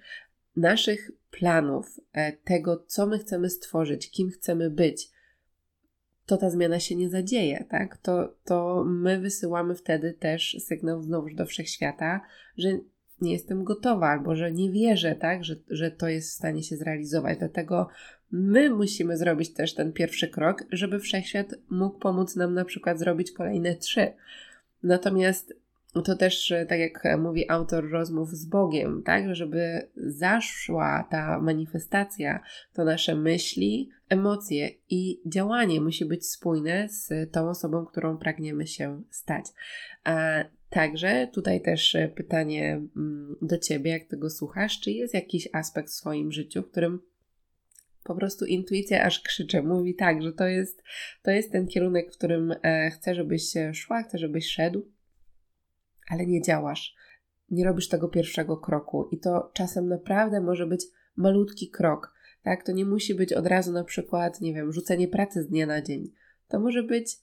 naszych 0.55 1.11
planów, 1.31 1.99
e, 2.13 2.31
tego, 2.31 2.85
co 2.87 3.05
my 3.05 3.19
chcemy 3.19 3.49
stworzyć, 3.49 4.11
kim 4.11 4.29
chcemy 4.29 4.69
być, 4.69 5.07
to 6.25 6.37
ta 6.37 6.49
zmiana 6.49 6.79
się 6.79 6.95
nie 6.95 7.09
zadzieje, 7.09 7.65
tak? 7.69 7.97
To, 7.97 8.35
to 8.45 8.83
my 8.87 9.19
wysyłamy 9.19 9.75
wtedy 9.75 10.13
też 10.13 10.57
sygnał 10.59 11.01
znowuż 11.01 11.35
do 11.35 11.45
wszechświata, 11.45 12.21
że 12.57 12.69
nie 13.21 13.31
jestem 13.31 13.63
gotowa 13.63 14.07
albo 14.07 14.35
że 14.35 14.51
nie 14.51 14.71
wierzę, 14.71 15.15
tak? 15.15 15.43
Że, 15.43 15.55
że 15.69 15.91
to 15.91 16.07
jest 16.07 16.29
w 16.29 16.33
stanie 16.33 16.63
się 16.63 16.77
zrealizować. 16.77 17.37
Dlatego 17.37 17.87
my 18.31 18.69
musimy 18.69 19.17
zrobić 19.17 19.53
też 19.53 19.73
ten 19.73 19.93
pierwszy 19.93 20.27
krok, 20.27 20.63
żeby 20.71 20.99
wszechświat 20.99 21.55
mógł 21.69 21.99
pomóc 21.99 22.35
nam 22.35 22.53
na 22.53 22.65
przykład 22.65 22.99
zrobić 22.99 23.31
kolejne 23.31 23.75
trzy. 23.75 24.13
Natomiast 24.83 25.53
to 26.01 26.15
też, 26.15 26.53
tak 26.67 26.79
jak 26.79 27.19
mówi 27.19 27.49
autor 27.49 27.89
rozmów 27.89 28.29
z 28.29 28.45
Bogiem, 28.45 29.03
tak, 29.05 29.35
żeby 29.35 29.89
zaszła 29.97 31.07
ta 31.11 31.39
manifestacja, 31.39 32.43
to 32.73 32.83
nasze 32.83 33.15
myśli, 33.15 33.89
emocje 34.09 34.69
i 34.89 35.21
działanie 35.25 35.81
musi 35.81 36.05
być 36.05 36.25
spójne 36.29 36.89
z 36.89 37.31
tą 37.31 37.49
osobą, 37.49 37.85
którą 37.85 38.17
pragniemy 38.17 38.67
się 38.67 39.03
stać. 39.09 39.45
A 40.03 40.43
także 40.69 41.27
tutaj 41.33 41.61
też 41.61 41.97
pytanie 42.15 42.81
mm, 42.95 43.35
do 43.41 43.57
Ciebie, 43.57 43.91
jak 43.91 44.07
tego 44.07 44.29
słuchasz, 44.29 44.79
czy 44.79 44.91
jest 44.91 45.13
jakiś 45.13 45.49
aspekt 45.53 45.89
w 45.89 45.93
swoim 45.93 46.31
życiu, 46.31 46.61
w 46.61 46.71
którym 46.71 46.99
po 48.03 48.15
prostu 48.15 48.45
intuicja 48.45 49.03
aż 49.03 49.21
krzycze, 49.21 49.61
mówi 49.61 49.95
tak, 49.95 50.23
że 50.23 50.33
to 50.33 50.47
jest, 50.47 50.83
to 51.23 51.31
jest 51.31 51.51
ten 51.51 51.67
kierunek, 51.67 52.13
w 52.13 52.17
którym 52.17 52.53
e, 52.63 52.91
chcę, 52.91 53.15
żebyś 53.15 53.53
szła, 53.73 54.03
chcę, 54.03 54.17
żebyś 54.17 54.47
szedł, 54.47 54.85
ale 56.09 56.25
nie 56.25 56.41
działasz, 56.41 56.95
nie 57.49 57.65
robisz 57.65 57.87
tego 57.87 58.07
pierwszego 58.07 58.57
kroku 58.57 59.09
i 59.11 59.19
to 59.19 59.51
czasem 59.53 59.87
naprawdę 59.87 60.41
może 60.41 60.67
być 60.67 60.85
malutki 61.15 61.69
krok, 61.69 62.13
tak? 62.43 62.63
To 62.63 62.71
nie 62.71 62.85
musi 62.85 63.15
być 63.15 63.33
od 63.33 63.47
razu 63.47 63.71
na 63.71 63.83
przykład, 63.83 64.41
nie 64.41 64.53
wiem, 64.53 64.73
rzucenie 64.73 65.07
pracy 65.07 65.43
z 65.43 65.47
dnia 65.47 65.65
na 65.65 65.81
dzień. 65.81 66.11
To 66.47 66.59
może 66.59 66.83
być 66.83 67.17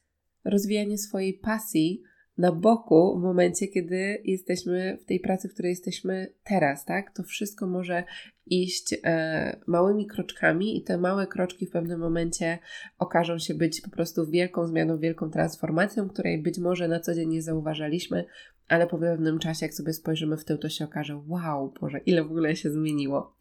rozwijanie 0.44 0.98
swojej 0.98 1.34
pasji 1.34 2.02
na 2.38 2.52
boku 2.52 3.18
w 3.18 3.22
momencie, 3.22 3.68
kiedy 3.68 4.22
jesteśmy 4.24 4.98
w 5.02 5.04
tej 5.04 5.20
pracy, 5.20 5.48
w 5.48 5.52
której 5.52 5.70
jesteśmy 5.70 6.34
teraz, 6.44 6.84
tak? 6.84 7.14
To 7.14 7.22
wszystko 7.22 7.66
może 7.66 8.04
iść 8.46 8.94
e, 9.04 9.60
małymi 9.66 10.06
kroczkami 10.06 10.78
i 10.78 10.82
te 10.82 10.98
małe 10.98 11.26
kroczki 11.26 11.66
w 11.66 11.70
pewnym 11.70 12.00
momencie 12.00 12.58
okażą 12.98 13.38
się 13.38 13.54
być 13.54 13.80
po 13.80 13.90
prostu 13.90 14.30
wielką 14.30 14.66
zmianą, 14.66 14.98
wielką 14.98 15.30
transformacją, 15.30 16.08
której 16.08 16.42
być 16.42 16.58
może 16.58 16.88
na 16.88 17.00
co 17.00 17.14
dzień 17.14 17.28
nie 17.28 17.42
zauważaliśmy, 17.42 18.24
ale 18.70 18.86
po 18.86 18.98
pewnym 18.98 19.38
czasie, 19.38 19.66
jak 19.66 19.74
sobie 19.74 19.92
spojrzymy 19.92 20.36
w 20.36 20.44
tył, 20.44 20.58
to 20.58 20.68
się 20.68 20.84
okaże, 20.84 21.22
wow, 21.26 21.74
Boże, 21.80 21.98
ile 21.98 22.24
w 22.24 22.26
ogóle 22.26 22.56
się 22.56 22.70
zmieniło. 22.70 23.36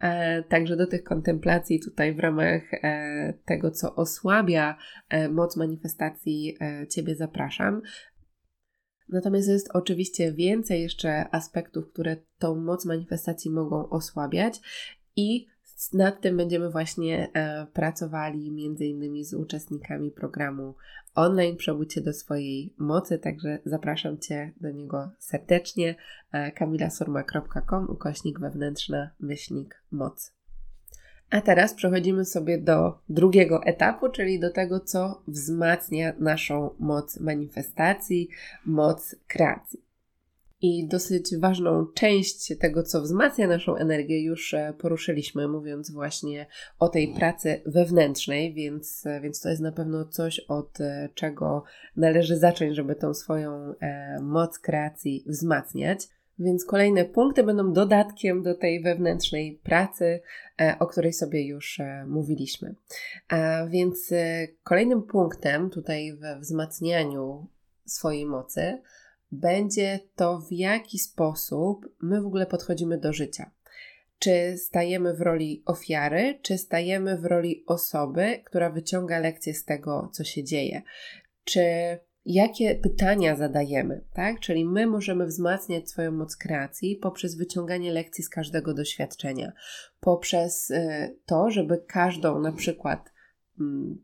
E, 0.00 0.42
także 0.42 0.76
do 0.76 0.86
tych 0.86 1.04
kontemplacji 1.04 1.80
tutaj 1.80 2.14
w 2.14 2.18
ramach 2.18 2.62
e, 2.74 3.34
tego, 3.44 3.70
co 3.70 3.94
osłabia 3.94 4.76
e, 5.08 5.28
moc 5.28 5.56
manifestacji, 5.56 6.56
e, 6.60 6.86
Ciebie 6.88 7.16
zapraszam. 7.16 7.82
Natomiast 9.08 9.48
jest 9.48 9.70
oczywiście 9.74 10.32
więcej 10.32 10.82
jeszcze 10.82 11.34
aspektów, 11.34 11.92
które 11.92 12.16
tą 12.38 12.54
moc 12.54 12.86
manifestacji 12.86 13.50
mogą 13.50 13.88
osłabiać 13.88 14.60
i 15.16 15.46
Nad 15.92 16.20
tym 16.20 16.36
będziemy 16.36 16.70
właśnie 16.70 17.28
e, 17.32 17.66
pracowali 17.66 18.50
między 18.50 18.86
innymi 18.86 19.24
z 19.24 19.34
uczestnikami 19.34 20.10
programu 20.10 20.74
online 21.14 21.56
Przebudźcie 21.56 22.00
do 22.00 22.12
swojej 22.12 22.74
mocy, 22.78 23.18
także 23.18 23.58
zapraszam 23.64 24.18
Cię 24.18 24.52
do 24.60 24.70
niego 24.70 25.10
serdecznie. 25.18 25.94
E, 26.32 26.52
kamilasurma.com 26.52 27.90
ukośnik 27.90 28.40
wewnętrzna 28.40 29.10
myślnik 29.20 29.82
moc. 29.90 30.34
A 31.30 31.40
teraz 31.40 31.74
przechodzimy 31.74 32.24
sobie 32.24 32.58
do 32.58 32.98
drugiego 33.08 33.62
etapu, 33.62 34.08
czyli 34.08 34.40
do 34.40 34.50
tego, 34.50 34.80
co 34.80 35.22
wzmacnia 35.28 36.12
naszą 36.18 36.70
moc 36.78 37.20
manifestacji, 37.20 38.28
moc 38.66 39.16
kreacji. 39.26 39.84
I 40.66 40.86
dosyć 40.86 41.36
ważną 41.36 41.86
część 41.94 42.58
tego, 42.60 42.82
co 42.82 43.02
wzmacnia 43.02 43.48
naszą 43.48 43.76
energię, 43.76 44.22
już 44.22 44.54
e, 44.54 44.74
poruszyliśmy, 44.78 45.48
mówiąc 45.48 45.90
właśnie 45.90 46.46
o 46.78 46.88
tej 46.88 47.14
pracy 47.14 47.62
wewnętrznej, 47.66 48.54
więc, 48.54 49.06
e, 49.06 49.20
więc 49.20 49.40
to 49.40 49.48
jest 49.48 49.62
na 49.62 49.72
pewno 49.72 50.04
coś, 50.04 50.40
od 50.40 50.80
e, 50.80 51.08
czego 51.14 51.64
należy 51.96 52.36
zacząć, 52.36 52.76
żeby 52.76 52.94
tą 52.94 53.14
swoją 53.14 53.74
moc 54.22 54.58
kreacji 54.58 55.24
wzmacniać. 55.26 56.08
Więc 56.38 56.64
kolejne 56.64 57.04
punkty 57.04 57.42
będą 57.42 57.72
dodatkiem 57.72 58.42
do 58.42 58.54
tej 58.54 58.82
wewnętrznej 58.82 59.60
pracy, 59.62 60.20
o 60.78 60.86
której 60.86 61.12
sobie 61.12 61.46
już 61.46 61.78
mówiliśmy. 62.06 62.74
A 63.28 63.66
więc 63.66 64.10
kolejnym 64.62 65.02
punktem 65.02 65.70
tutaj 65.70 66.16
we 66.16 66.40
wzmacnianiu 66.40 67.46
swojej 67.86 68.26
mocy 68.26 68.78
będzie 69.40 70.00
to, 70.16 70.38
w 70.38 70.52
jaki 70.52 70.98
sposób 70.98 71.86
my 72.02 72.22
w 72.22 72.26
ogóle 72.26 72.46
podchodzimy 72.46 72.98
do 72.98 73.12
życia. 73.12 73.50
Czy 74.18 74.58
stajemy 74.58 75.14
w 75.14 75.20
roli 75.20 75.62
ofiary, 75.66 76.38
czy 76.42 76.58
stajemy 76.58 77.18
w 77.18 77.24
roli 77.24 77.64
osoby, 77.66 78.42
która 78.44 78.70
wyciąga 78.70 79.18
lekcje 79.18 79.54
z 79.54 79.64
tego, 79.64 80.10
co 80.12 80.24
się 80.24 80.44
dzieje. 80.44 80.82
Czy 81.44 81.60
jakie 82.24 82.74
pytania 82.74 83.36
zadajemy, 83.36 84.04
tak? 84.12 84.40
Czyli 84.40 84.64
my 84.64 84.86
możemy 84.86 85.26
wzmacniać 85.26 85.90
swoją 85.90 86.12
moc 86.12 86.36
kreacji 86.36 86.96
poprzez 86.96 87.36
wyciąganie 87.36 87.92
lekcji 87.92 88.24
z 88.24 88.28
każdego 88.28 88.74
doświadczenia, 88.74 89.52
poprzez 90.00 90.70
y, 90.70 91.16
to, 91.26 91.50
żeby 91.50 91.84
każdą 91.86 92.38
na 92.38 92.52
przykład 92.52 93.13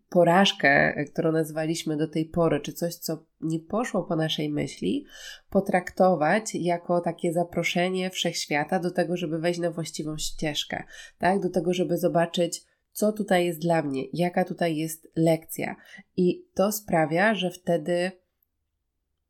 porażkę, 0.09 1.05
którą 1.05 1.33
nazwaliśmy 1.33 1.97
do 1.97 2.09
tej 2.09 2.27
pory, 2.27 2.61
czy 2.61 2.73
coś, 2.73 2.95
co 2.95 3.25
nie 3.41 3.61
poszło 3.61 4.03
po 4.03 4.17
naszej 4.17 4.51
myśli, 4.51 5.07
potraktować 5.51 6.55
jako 6.55 7.01
takie 7.01 7.33
zaproszenie 7.33 8.11
wszechświata 8.11 8.79
do 8.79 8.91
tego, 8.91 9.17
żeby 9.17 9.39
wejść 9.39 9.61
na 9.61 9.71
właściwą 9.71 10.19
ścieżkę, 10.19 10.85
tak? 11.19 11.41
Do 11.41 11.51
tego, 11.51 11.75
żeby 11.75 11.99
zobaczyć, 11.99 12.63
co 12.93 13.13
tutaj 13.13 13.47
jest 13.47 13.61
dla 13.61 13.83
mnie, 13.83 14.05
jaka 14.13 14.45
tutaj 14.45 14.77
jest 14.77 15.09
lekcja. 15.17 15.77
I 16.17 16.45
to 16.55 16.73
sprawia, 16.73 17.35
że 17.35 17.51
wtedy 17.51 18.13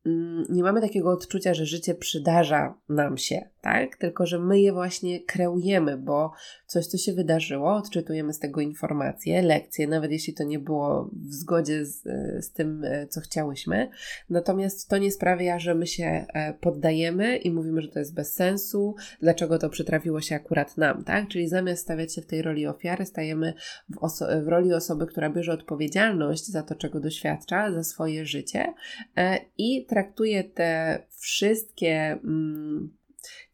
Mm, 0.05 0.45
nie 0.49 0.63
mamy 0.63 0.81
takiego 0.81 1.11
odczucia, 1.11 1.53
że 1.53 1.65
życie 1.65 1.95
przydarza 1.95 2.77
nam 2.89 3.17
się, 3.17 3.49
tak? 3.61 3.95
Tylko, 3.95 4.25
że 4.25 4.39
my 4.39 4.59
je 4.59 4.73
właśnie 4.73 5.19
kreujemy, 5.19 5.97
bo 5.97 6.31
coś, 6.65 6.87
co 6.87 6.97
się 6.97 7.13
wydarzyło, 7.13 7.75
odczytujemy 7.75 8.33
z 8.33 8.39
tego 8.39 8.61
informacje, 8.61 9.41
lekcje, 9.41 9.87
nawet 9.87 10.11
jeśli 10.11 10.33
to 10.33 10.43
nie 10.43 10.59
było 10.59 11.09
w 11.13 11.33
zgodzie 11.33 11.85
z, 11.85 12.03
z 12.45 12.51
tym, 12.51 12.83
e, 12.83 13.07
co 13.07 13.21
chciałyśmy. 13.21 13.89
Natomiast 14.29 14.89
to 14.89 14.97
nie 14.97 15.11
sprawia, 15.11 15.59
że 15.59 15.75
my 15.75 15.87
się 15.87 16.25
e, 16.33 16.53
poddajemy 16.53 17.37
i 17.37 17.51
mówimy, 17.51 17.81
że 17.81 17.87
to 17.87 17.99
jest 17.99 18.13
bez 18.13 18.33
sensu, 18.33 18.95
dlaczego 19.21 19.59
to 19.59 19.69
przytrafiło 19.69 20.21
się 20.21 20.35
akurat 20.35 20.77
nam, 20.77 21.03
tak? 21.03 21.27
Czyli 21.27 21.47
zamiast 21.47 21.81
stawiać 21.81 22.15
się 22.15 22.21
w 22.21 22.27
tej 22.27 22.41
roli 22.41 22.67
ofiary, 22.67 23.05
stajemy 23.05 23.53
w, 23.89 23.95
w 24.43 24.47
roli 24.47 24.73
osoby, 24.73 25.07
która 25.07 25.29
bierze 25.29 25.53
odpowiedzialność 25.53 26.47
za 26.47 26.63
to, 26.63 26.75
czego 26.75 26.99
doświadcza, 26.99 27.71
za 27.71 27.83
swoje 27.83 28.25
życie 28.25 28.73
e, 29.17 29.39
i 29.57 29.85
traktuje 29.85 30.43
te 30.43 30.99
wszystkie. 31.19 32.19
Mm, 32.23 33.00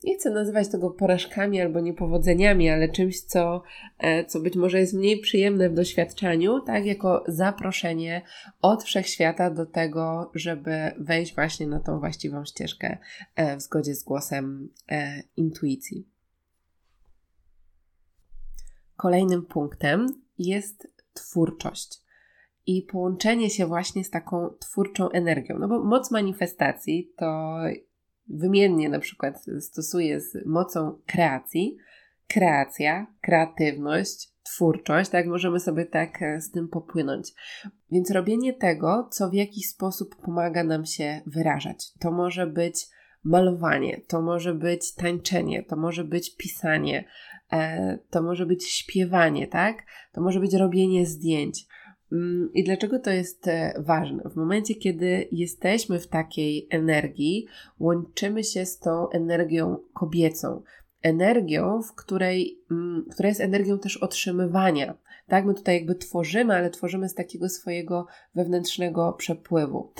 nie 0.03 0.17
chcę 0.17 0.29
nazywać 0.29 0.67
tego 0.67 0.89
porażkami 0.89 1.61
albo 1.61 1.79
niepowodzeniami, 1.79 2.69
ale 2.69 2.89
czymś, 2.89 3.21
co, 3.21 3.63
e, 3.97 4.25
co 4.25 4.39
być 4.39 4.55
może 4.55 4.79
jest 4.79 4.93
mniej 4.93 5.19
przyjemne 5.19 5.69
w 5.69 5.73
doświadczeniu, 5.73 6.61
tak, 6.61 6.85
jako 6.85 7.23
zaproszenie 7.27 8.21
od 8.61 8.83
wszechświata 8.83 9.49
do 9.49 9.65
tego, 9.65 10.31
żeby 10.35 10.91
wejść 10.97 11.35
właśnie 11.35 11.67
na 11.67 11.79
tą 11.79 11.99
właściwą 11.99 12.45
ścieżkę 12.45 12.97
e, 13.35 13.57
w 13.57 13.61
zgodzie 13.61 13.95
z 13.95 14.03
głosem 14.03 14.69
e, 14.89 15.23
intuicji. 15.37 16.07
Kolejnym 18.95 19.45
punktem 19.45 20.07
jest 20.39 20.87
twórczość 21.13 22.01
i 22.67 22.81
połączenie 22.81 23.49
się 23.49 23.65
właśnie 23.65 24.03
z 24.03 24.09
taką 24.09 24.49
twórczą 24.59 25.09
energią. 25.09 25.57
No 25.59 25.67
bo 25.67 25.83
moc 25.83 26.11
manifestacji 26.11 27.13
to 27.17 27.59
wymiennie 28.29 28.89
na 28.89 28.99
przykład 28.99 29.45
stosuje 29.59 30.21
z 30.21 30.45
mocą 30.45 30.99
kreacji, 31.05 31.77
kreacja, 32.27 33.07
kreatywność, 33.21 34.29
twórczość, 34.43 35.09
tak 35.09 35.27
możemy 35.27 35.59
sobie 35.59 35.85
tak 35.85 36.21
e, 36.21 36.41
z 36.41 36.51
tym 36.51 36.67
popłynąć. 36.67 37.33
Więc 37.91 38.11
robienie 38.11 38.53
tego, 38.53 39.07
co 39.11 39.29
w 39.29 39.33
jakiś 39.33 39.69
sposób 39.69 40.15
pomaga 40.15 40.63
nam 40.63 40.85
się 40.85 41.21
wyrażać. 41.25 41.93
To 41.99 42.11
może 42.11 42.47
być 42.47 42.87
malowanie, 43.23 44.01
to 44.07 44.21
może 44.21 44.53
być 44.53 44.93
tańczenie, 44.93 45.63
to 45.63 45.75
może 45.75 46.03
być 46.03 46.35
pisanie, 46.35 47.05
e, 47.51 47.99
to 48.09 48.23
może 48.23 48.45
być 48.45 48.67
śpiewanie, 48.67 49.47
tak? 49.47 49.77
To 50.13 50.21
może 50.21 50.39
być 50.39 50.53
robienie 50.53 51.05
zdjęć. 51.05 51.65
Mm, 52.11 52.49
I 52.53 52.63
dlaczego 52.63 52.99
to 52.99 53.11
jest 53.11 53.47
e, 53.47 53.73
ważne? 53.77 54.23
W 54.29 54.35
momencie, 54.35 54.75
kiedy 54.75 55.27
jesteśmy 55.31 55.99
w 55.99 56.07
takiej 56.07 56.67
energii, 56.69 57.47
łączymy 57.79 58.43
się 58.43 58.65
z 58.65 58.79
tą 58.79 59.09
energią 59.09 59.77
kobiecą, 59.93 60.61
energią, 61.01 61.81
w 61.81 61.95
której, 61.95 62.59
mm, 62.71 63.05
która 63.13 63.29
jest 63.29 63.41
energią 63.41 63.79
też 63.79 63.97
otrzymywania. 63.97 64.97
Tak, 65.27 65.45
my 65.45 65.53
tutaj 65.53 65.75
jakby 65.75 65.95
tworzymy, 65.95 66.55
ale 66.55 66.69
tworzymy 66.69 67.09
z 67.09 67.13
takiego 67.13 67.49
swojego 67.49 68.07
wewnętrznego 68.35 69.13
przepływu. 69.13 69.91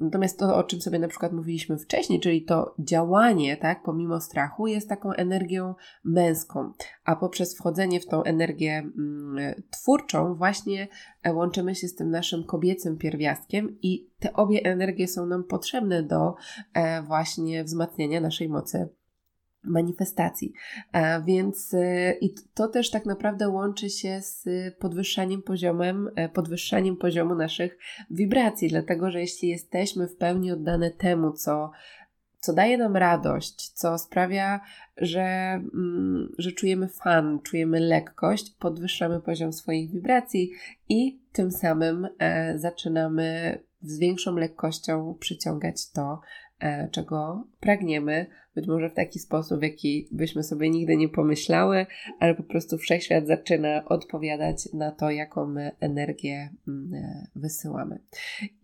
Natomiast 0.00 0.38
to, 0.38 0.56
o 0.56 0.64
czym 0.64 0.80
sobie 0.80 0.98
na 0.98 1.08
przykład 1.08 1.32
mówiliśmy 1.32 1.78
wcześniej, 1.78 2.20
czyli 2.20 2.44
to 2.44 2.74
działanie, 2.78 3.56
tak, 3.56 3.82
pomimo 3.82 4.20
strachu, 4.20 4.66
jest 4.66 4.88
taką 4.88 5.12
energią 5.12 5.74
męską, 6.04 6.72
a 7.04 7.16
poprzez 7.16 7.56
wchodzenie 7.56 8.00
w 8.00 8.06
tą 8.06 8.22
energię 8.22 8.78
mm, 8.78 9.62
twórczą, 9.70 10.34
właśnie 10.34 10.88
e, 11.22 11.34
łączymy 11.34 11.74
się 11.74 11.88
z 11.88 11.94
tym 11.94 12.10
naszym 12.10 12.44
kobiecym 12.44 12.98
pierwiastkiem 12.98 13.78
i 13.82 14.10
te 14.18 14.32
obie 14.32 14.60
energie 14.64 15.08
są 15.08 15.26
nam 15.26 15.44
potrzebne 15.44 16.02
do 16.02 16.34
e, 16.74 17.02
właśnie 17.02 17.64
wzmacniania 17.64 18.20
naszej 18.20 18.48
mocy 18.48 18.88
manifestacji. 19.64 20.52
E, 20.92 21.22
więc 21.22 21.74
e, 21.74 22.12
i 22.12 22.34
to 22.54 22.68
też 22.68 22.90
tak 22.90 23.06
naprawdę 23.06 23.48
łączy 23.48 23.90
się 23.90 24.20
z 24.20 24.44
podwyższaniem 24.78 25.42
poziomem, 25.42 26.10
e, 26.16 26.28
podwyższaniem 26.28 26.96
poziomu 26.96 27.34
naszych 27.34 27.78
wibracji, 28.10 28.68
dlatego 28.68 29.10
że 29.10 29.20
jeśli 29.20 29.48
jesteśmy 29.48 30.08
w 30.08 30.16
pełni 30.16 30.52
oddane 30.52 30.90
temu, 30.90 31.32
co 31.32 31.70
co 32.42 32.52
daje 32.52 32.78
nam 32.78 32.96
radość, 32.96 33.70
co 33.70 33.98
sprawia, 33.98 34.60
że, 34.96 35.22
mm, 35.22 36.32
że 36.38 36.52
czujemy 36.52 36.88
fan, 36.88 37.40
czujemy 37.42 37.80
lekkość, 37.80 38.50
podwyższamy 38.58 39.20
poziom 39.20 39.52
swoich 39.52 39.90
wibracji 39.90 40.50
i 40.88 41.20
tym 41.32 41.50
samym 41.50 42.08
e, 42.18 42.58
zaczynamy 42.58 43.58
z 43.82 43.98
większą 43.98 44.36
lekkością 44.36 45.16
przyciągać 45.20 45.90
to, 45.90 46.20
czego 46.90 47.46
pragniemy, 47.60 48.26
być 48.54 48.66
może 48.66 48.90
w 48.90 48.94
taki 48.94 49.18
sposób, 49.18 49.60
w 49.60 49.62
jaki 49.62 50.08
byśmy 50.12 50.42
sobie 50.42 50.70
nigdy 50.70 50.96
nie 50.96 51.08
pomyślały, 51.08 51.86
ale 52.18 52.34
po 52.34 52.42
prostu 52.42 52.78
wszechświat 52.78 53.26
zaczyna 53.26 53.84
odpowiadać 53.84 54.72
na 54.72 54.90
to, 54.90 55.10
jaką 55.10 55.46
my 55.46 55.70
energię 55.80 56.50
mm, 56.68 56.94
e, 56.94 57.26
wysyłamy. 57.36 57.98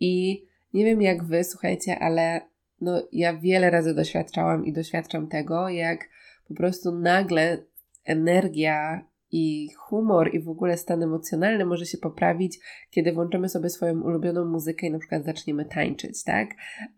I 0.01 0.45
nie 0.75 0.85
wiem 0.85 1.03
jak 1.03 1.25
wy, 1.25 1.45
słuchajcie, 1.45 1.99
ale 1.99 2.41
no, 2.81 3.09
ja 3.13 3.37
wiele 3.37 3.71
razy 3.71 3.95
doświadczałam 3.95 4.67
i 4.67 4.73
doświadczam 4.73 5.29
tego, 5.29 5.69
jak 5.69 6.09
po 6.49 6.55
prostu 6.55 6.93
nagle 6.93 7.59
energia 8.05 9.05
i 9.31 9.69
humor 9.77 10.35
i 10.35 10.41
w 10.41 10.49
ogóle 10.49 10.77
stan 10.77 11.03
emocjonalny 11.03 11.67
może 11.67 11.87
się 11.87 11.99
poprawić, 11.99 12.59
kiedy 12.91 13.13
włączymy 13.13 13.49
sobie 13.49 13.71
swoją 13.71 14.01
ulubioną 14.01 14.45
muzykę 14.45 14.87
i 14.87 14.91
na 14.91 14.99
przykład 14.99 15.25
zaczniemy 15.25 15.65
tańczyć, 15.65 16.25
tak? 16.25 16.49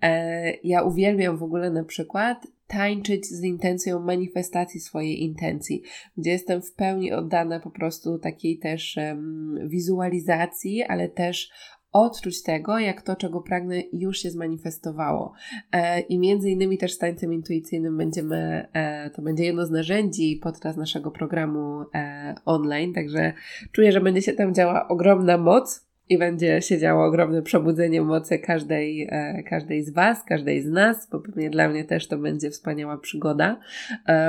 E, 0.03 0.53
ja 0.65 0.83
uwielbiam 0.83 1.39
w 1.39 1.43
ogóle 1.43 1.71
na 1.71 1.85
przykład 1.85 2.47
tańczyć 2.67 3.27
z 3.27 3.43
intencją 3.43 4.01
manifestacji 4.01 4.81
swojej 4.81 5.23
intencji, 5.23 5.83
gdzie 6.17 6.31
jestem 6.31 6.63
w 6.63 6.73
pełni 6.73 7.13
oddana 7.13 7.61
po 7.61 7.71
prostu 7.71 8.19
takiej 8.19 8.59
też 8.59 8.97
um, 8.97 9.69
wizualizacji, 9.69 10.83
ale 10.83 11.09
też 11.09 11.51
odczuć 11.93 12.43
tego, 12.43 12.79
jak 12.79 13.03
to, 13.03 13.17
czego 13.17 13.41
pragnę, 13.41 13.83
już 13.93 14.19
się 14.19 14.31
zmanifestowało. 14.31 15.33
E, 15.73 16.01
I 16.01 16.19
między 16.19 16.51
innymi 16.51 16.79
też 16.79 16.93
z 16.93 16.99
tańcem 16.99 17.33
intuicyjnym 17.33 17.97
będziemy, 17.97 18.69
e, 18.73 19.11
to 19.11 19.23
będzie 19.23 19.45
jedno 19.45 19.67
z 19.67 19.71
narzędzi 19.71 20.41
podczas 20.43 20.77
naszego 20.77 21.11
programu 21.11 21.85
e, 21.95 22.35
online, 22.45 22.95
także 22.95 23.33
czuję, 23.73 23.93
że 23.93 24.01
będzie 24.01 24.23
się 24.23 24.33
tam 24.33 24.55
działa 24.55 24.89
ogromna 24.89 25.39
moc 25.39 25.91
i 26.09 26.19
będzie 26.19 26.63
się 26.63 26.79
działo 26.79 27.05
ogromne 27.05 27.43
przebudzenie 27.43 28.03
mocy 28.03 28.39
każdej, 28.39 29.11
każdej 29.49 29.85
z 29.85 29.91
Was, 29.91 30.25
każdej 30.25 30.63
z 30.63 30.67
nas, 30.67 31.09
bo 31.11 31.21
pewnie 31.21 31.51
dla 31.51 31.69
mnie 31.69 31.85
też 31.85 32.09
to 32.09 32.19
będzie 32.19 32.51
wspaniała 32.51 32.99
przygoda 32.99 33.61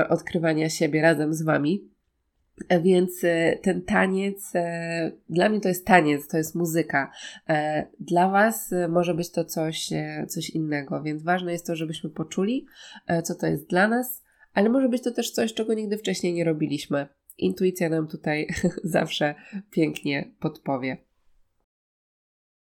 odkrywania 0.09 0.69
siebie 0.69 1.01
razem 1.01 1.33
z 1.33 1.41
Wami. 1.41 1.90
E, 2.69 2.81
więc 2.81 3.21
ten 3.61 3.81
taniec, 3.81 4.53
dla 5.29 5.49
mnie 5.49 5.61
to 5.61 5.67
jest 5.67 5.85
taniec, 5.85 6.27
to 6.27 6.37
jest 6.37 6.55
muzyka. 6.55 7.11
Dla 7.99 8.29
Was 8.29 8.73
może 8.89 9.13
być 9.13 9.31
to 9.31 9.45
coś, 9.45 9.89
coś 10.27 10.49
innego, 10.49 11.03
więc 11.03 11.23
ważne 11.23 11.51
jest 11.51 11.67
to, 11.67 11.75
żebyśmy 11.75 12.09
poczuli, 12.09 12.65
co 13.23 13.35
to 13.35 13.47
jest 13.47 13.67
dla 13.69 13.87
nas, 13.87 14.23
ale 14.53 14.69
może 14.69 14.89
być 14.89 15.03
to 15.03 15.11
też 15.11 15.31
coś, 15.31 15.53
czego 15.53 15.73
nigdy 15.73 15.97
wcześniej 15.97 16.33
nie 16.33 16.43
robiliśmy. 16.43 17.07
Intuicja 17.37 17.89
nam 17.89 18.07
tutaj 18.07 18.47
zawsze 18.83 19.35
pięknie 19.71 20.31
podpowie. 20.39 20.97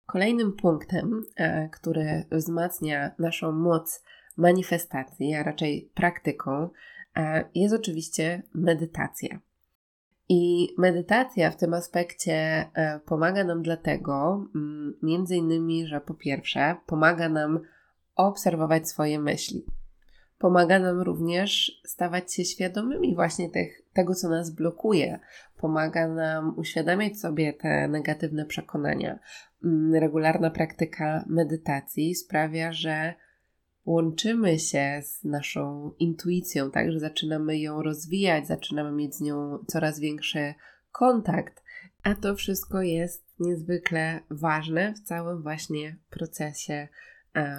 Kolejnym 0.05 0.53
punktem, 0.53 1.23
e, 1.35 1.69
który 1.69 2.25
wzmacnia 2.31 3.15
naszą 3.19 3.51
moc 3.51 4.03
manifestacji, 4.37 5.35
a 5.35 5.43
raczej 5.43 5.91
praktyką, 5.93 6.69
e, 7.15 7.49
jest 7.55 7.75
oczywiście 7.75 8.43
medytacja. 8.53 9.39
I 10.29 10.67
medytacja 10.77 11.51
w 11.51 11.57
tym 11.57 11.73
aspekcie 11.73 12.33
e, 12.73 12.99
pomaga 13.05 13.43
nam 13.43 13.63
dlatego, 13.63 14.45
mm, 14.55 14.93
między 15.03 15.35
innymi, 15.35 15.87
że 15.87 16.01
po 16.01 16.13
pierwsze, 16.13 16.75
pomaga 16.85 17.29
nam 17.29 17.59
obserwować 18.15 18.89
swoje 18.89 19.19
myśli. 19.19 19.65
Pomaga 20.37 20.79
nam 20.79 21.01
również 21.01 21.81
stawać 21.85 22.33
się 22.33 22.45
świadomymi 22.45 23.15
właśnie 23.15 23.49
tych, 23.49 23.81
tego, 23.93 24.15
co 24.15 24.29
nas 24.29 24.49
blokuje. 24.49 25.19
Pomaga 25.57 26.07
nam 26.07 26.57
uświadamiać 26.57 27.19
sobie 27.19 27.53
te 27.53 27.87
negatywne 27.87 28.45
przekonania. 28.45 29.19
Mm, 29.63 29.95
regularna 29.95 30.49
praktyka 30.49 31.25
medytacji 31.27 32.15
sprawia, 32.15 32.71
że 32.71 33.13
łączymy 33.85 34.59
się 34.59 35.01
z 35.05 35.23
naszą 35.23 35.91
intuicją, 35.99 36.71
tak, 36.71 36.91
że 36.91 36.99
zaczynamy 36.99 37.59
ją 37.59 37.81
rozwijać, 37.81 38.47
zaczynamy 38.47 38.91
mieć 38.91 39.15
z 39.15 39.21
nią 39.21 39.59
coraz 39.67 39.99
większy 39.99 40.53
kontakt, 40.91 41.63
a 42.03 42.15
to 42.15 42.35
wszystko 42.35 42.81
jest 42.81 43.23
niezwykle 43.39 44.19
ważne 44.29 44.93
w 44.93 44.99
całym 44.99 45.41
właśnie 45.41 45.95
procesie 46.09 46.87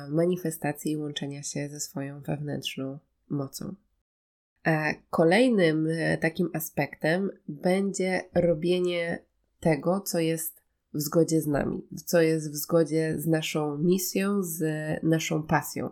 manifestacji 0.08 0.92
i 0.92 0.96
łączenia 0.96 1.42
się 1.42 1.68
ze 1.68 1.80
swoją 1.80 2.20
wewnętrzną 2.20 2.98
mocą. 3.28 3.74
Kolejnym 5.10 5.88
e, 5.90 6.18
takim 6.18 6.50
aspektem 6.54 7.30
będzie 7.48 8.22
robienie 8.34 9.22
tego, 9.60 10.00
co 10.00 10.18
jest 10.18 10.55
w 10.94 11.00
zgodzie 11.00 11.40
z 11.40 11.46
nami, 11.46 11.82
co 12.06 12.20
jest 12.20 12.52
w 12.52 12.56
zgodzie 12.56 13.14
z 13.18 13.26
naszą 13.26 13.78
misją, 13.78 14.42
z 14.42 14.64
naszą 15.02 15.42
pasją. 15.42 15.90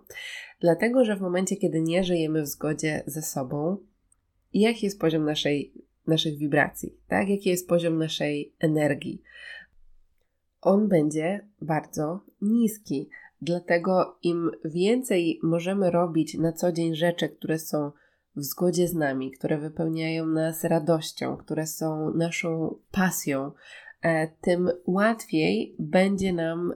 Dlatego, 0.60 1.04
że 1.04 1.16
w 1.16 1.20
momencie, 1.20 1.56
kiedy 1.56 1.80
nie 1.80 2.04
żyjemy 2.04 2.42
w 2.42 2.46
zgodzie 2.46 3.02
ze 3.06 3.22
sobą, 3.22 3.76
jaki 4.52 4.86
jest 4.86 5.00
poziom 5.00 5.24
naszej, 5.24 5.74
naszych 6.06 6.38
wibracji, 6.38 6.98
tak? 7.08 7.28
jaki 7.28 7.48
jest 7.48 7.68
poziom 7.68 7.98
naszej 7.98 8.54
energii? 8.58 9.22
On 10.60 10.88
będzie 10.88 11.48
bardzo 11.60 12.24
niski. 12.40 13.10
Dlatego 13.42 14.18
im 14.22 14.50
więcej 14.64 15.40
możemy 15.42 15.90
robić 15.90 16.34
na 16.34 16.52
co 16.52 16.72
dzień 16.72 16.94
rzeczy, 16.94 17.28
które 17.28 17.58
są 17.58 17.90
w 18.36 18.44
zgodzie 18.44 18.88
z 18.88 18.94
nami, 18.94 19.30
które 19.30 19.58
wypełniają 19.58 20.26
nas 20.26 20.64
radością, 20.64 21.36
które 21.36 21.66
są 21.66 22.14
naszą 22.14 22.78
pasją, 22.90 23.52
tym 24.40 24.70
łatwiej 24.86 25.76
będzie 25.78 26.32
nam 26.32 26.72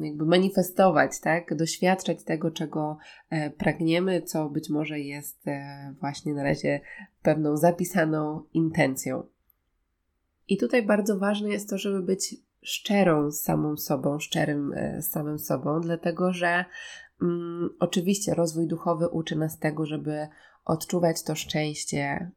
jakby 0.00 0.26
manifestować, 0.26 1.20
tak? 1.20 1.54
doświadczać 1.54 2.24
tego, 2.24 2.50
czego 2.50 2.98
e, 3.30 3.50
pragniemy, 3.50 4.22
co 4.22 4.50
być 4.50 4.70
może 4.70 5.00
jest 5.00 5.48
e, 5.48 5.94
właśnie 6.00 6.34
na 6.34 6.42
razie 6.42 6.80
pewną 7.22 7.56
zapisaną 7.56 8.42
intencją. 8.54 9.22
I 10.48 10.56
tutaj 10.56 10.82
bardzo 10.82 11.18
ważne 11.18 11.48
jest 11.48 11.70
to, 11.70 11.78
żeby 11.78 12.02
być 12.02 12.36
szczerą 12.62 13.30
z 13.30 13.40
samą 13.40 13.76
sobą, 13.76 14.18
szczerym 14.18 14.74
z 14.98 15.08
samym 15.10 15.38
sobą, 15.38 15.80
dlatego 15.80 16.32
że 16.32 16.64
mm, 17.22 17.70
oczywiście 17.80 18.34
rozwój 18.34 18.66
duchowy 18.66 19.08
uczy 19.08 19.36
nas 19.36 19.58
tego, 19.58 19.86
żeby 19.86 20.28
odczuwać 20.68 21.22
to 21.22 21.34
szczęście, 21.34 22.30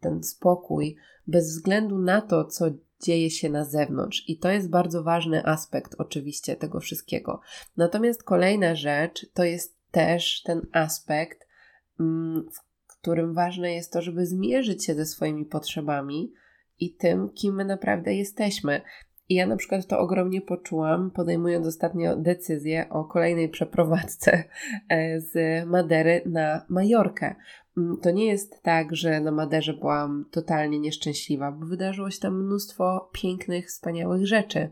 ten 0.00 0.22
spokój, 0.22 0.96
bez 1.26 1.48
względu 1.48 1.98
na 1.98 2.20
to, 2.20 2.44
co 2.44 2.70
dzieje 3.02 3.30
się 3.30 3.50
na 3.50 3.64
zewnątrz. 3.64 4.24
I 4.28 4.38
to 4.38 4.50
jest 4.50 4.70
bardzo 4.70 5.02
ważny 5.02 5.46
aspekt, 5.46 5.94
oczywiście, 5.98 6.56
tego 6.56 6.80
wszystkiego. 6.80 7.40
Natomiast 7.76 8.22
kolejna 8.22 8.74
rzecz 8.74 9.26
to 9.34 9.44
jest 9.44 9.76
też 9.90 10.42
ten 10.42 10.66
aspekt, 10.72 11.46
mm, 12.00 12.48
w 12.52 12.96
którym 12.98 13.34
ważne 13.34 13.74
jest 13.74 13.92
to, 13.92 14.02
żeby 14.02 14.26
zmierzyć 14.26 14.84
się 14.84 14.94
ze 14.94 15.06
swoimi 15.06 15.44
potrzebami 15.44 16.32
i 16.78 16.94
tym, 16.94 17.28
kim 17.28 17.54
my 17.54 17.64
naprawdę 17.64 18.14
jesteśmy. 18.14 18.82
I 19.30 19.34
ja 19.34 19.46
na 19.46 19.56
przykład 19.56 19.86
to 19.86 19.98
ogromnie 19.98 20.40
poczułam, 20.40 21.10
podejmując 21.10 21.66
ostatnio 21.66 22.16
decyzję 22.16 22.86
o 22.90 23.04
kolejnej 23.04 23.48
przeprowadzce 23.48 24.44
e, 24.88 25.20
z 25.20 25.32
Madery 25.66 26.22
na 26.26 26.66
Majorkę. 26.68 27.34
Mm, 27.78 27.96
to 28.02 28.10
nie 28.10 28.26
jest 28.26 28.62
tak, 28.62 28.96
że 28.96 29.20
na 29.20 29.30
Maderze 29.30 29.74
byłam 29.74 30.24
totalnie 30.30 30.80
nieszczęśliwa, 30.80 31.52
bo 31.52 31.66
wydarzyło 31.66 32.10
się 32.10 32.20
tam 32.20 32.44
mnóstwo 32.44 33.10
pięknych, 33.12 33.66
wspaniałych 33.66 34.26
rzeczy. 34.26 34.68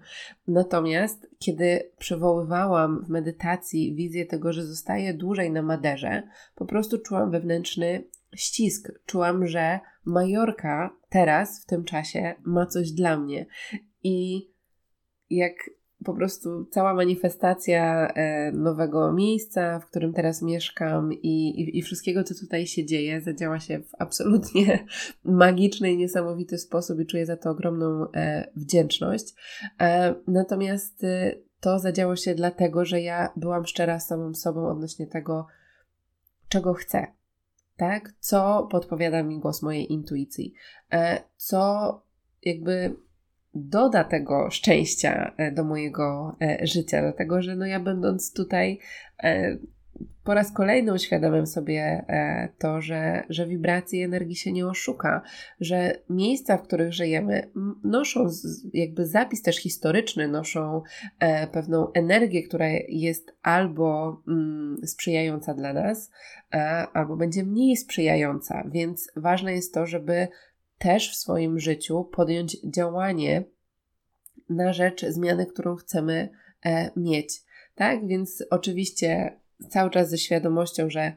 Natomiast 0.49 1.31
kiedy 1.38 1.90
przywoływałam 1.99 3.05
w 3.05 3.09
medytacji 3.09 3.94
wizję 3.94 4.27
tego, 4.27 4.53
że 4.53 4.66
zostaję 4.66 5.14
dłużej 5.14 5.51
na 5.51 5.62
Maderze, 5.62 6.23
po 6.55 6.66
prostu 6.66 6.99
czułam 6.99 7.31
wewnętrzny 7.31 8.05
ścisk. 8.37 8.92
Czułam, 9.07 9.47
że 9.47 9.81
Majorka 10.05 10.90
teraz, 11.09 11.62
w 11.62 11.66
tym 11.66 11.85
czasie, 11.85 12.35
ma 12.44 12.66
coś 12.66 12.92
dla 12.92 13.16
mnie. 13.16 13.47
I 14.02 14.48
jak 15.30 15.54
po 16.04 16.14
prostu 16.14 16.64
cała 16.64 16.94
manifestacja 16.94 18.08
e, 18.08 18.52
nowego 18.52 19.12
miejsca, 19.12 19.80
w 19.80 19.87
którym 19.87 20.12
teraz 20.12 20.42
mieszkam 20.42 21.12
i, 21.12 21.48
i, 21.61 21.78
i, 21.78 21.82
wszystkiego, 21.82 22.24
co 22.24 22.34
tutaj 22.34 22.66
się 22.66 22.87
dzieje, 22.87 23.20
zadziała 23.20 23.61
się 23.61 23.78
w 23.78 23.94
absolutnie 23.98 24.87
magiczny 25.24 25.92
i 25.92 25.96
niesamowity 25.96 26.58
sposób 26.58 27.00
i 27.00 27.06
czuję 27.06 27.26
za 27.26 27.37
to 27.37 27.50
ogromną 27.50 28.06
e, 28.14 28.50
wdzięczność. 28.56 29.34
E, 29.80 30.14
natomiast 30.26 31.06
to 31.61 31.78
zadziało 31.78 32.16
się 32.16 32.34
dlatego, 32.34 32.84
że 32.84 33.00
ja 33.00 33.32
byłam 33.37 33.66
szczera 33.66 34.00
z 34.00 34.06
samą 34.06 34.34
sobą 34.34 34.68
odnośnie 34.68 35.06
tego, 35.06 35.46
czego 36.48 36.74
chcę. 36.74 37.06
Tak? 37.76 38.12
Co 38.20 38.68
podpowiada 38.70 39.22
mi 39.22 39.40
głos 39.40 39.62
mojej 39.62 39.92
intuicji? 39.92 40.54
Co 41.37 41.92
jakby 42.42 42.96
doda 43.54 44.04
tego 44.04 44.50
szczęścia 44.50 45.32
e, 45.37 45.52
do 45.52 45.64
mojego 45.64 46.37
e, 46.42 46.66
życia, 46.66 47.02
dlatego 47.02 47.42
że 47.42 47.56
no 47.56 47.66
ja 47.66 47.80
będąc 47.80 48.32
tutaj 48.32 48.78
e, 49.22 49.56
po 50.24 50.34
raz 50.34 50.52
kolejny 50.52 50.92
uświadamiam 50.92 51.46
sobie 51.46 52.04
to, 52.58 52.80
że, 52.80 53.22
że 53.28 53.46
wibracji 53.46 54.02
energii 54.02 54.37
się 54.37 54.52
nie 54.52 54.66
oszuka, 54.66 55.22
że 55.61 55.92
miejsca, 56.11 56.56
w 56.56 56.62
których 56.62 56.92
żyjemy, 56.92 57.50
noszą 57.84 58.26
jakby 58.72 59.06
zapis 59.06 59.42
też 59.42 59.56
historyczny, 59.56 60.28
noszą 60.28 60.82
pewną 61.52 61.92
energię, 61.92 62.42
która 62.42 62.66
jest 62.88 63.37
albo 63.42 64.22
mm, 64.28 64.76
sprzyjająca 64.87 65.54
dla 65.54 65.72
nas, 65.72 66.11
albo 66.92 67.16
będzie 67.16 67.44
mniej 67.44 67.76
sprzyjająca, 67.76 68.64
więc 68.70 69.12
ważne 69.16 69.52
jest 69.52 69.74
to, 69.74 69.87
żeby 69.87 70.28
też 70.78 71.12
w 71.12 71.16
swoim 71.16 71.60
życiu 71.60 72.04
podjąć 72.04 72.56
działanie 72.64 73.44
na 74.48 74.72
rzecz 74.72 75.06
zmiany, 75.06 75.46
którą 75.46 75.76
chcemy 75.76 76.29
e, 76.64 76.90
mieć. 76.96 77.42
Tak? 77.74 78.06
Więc 78.06 78.44
oczywiście 78.50 79.40
cały 79.68 79.90
czas 79.90 80.10
ze 80.10 80.18
świadomością, 80.18 80.90
że 80.90 81.12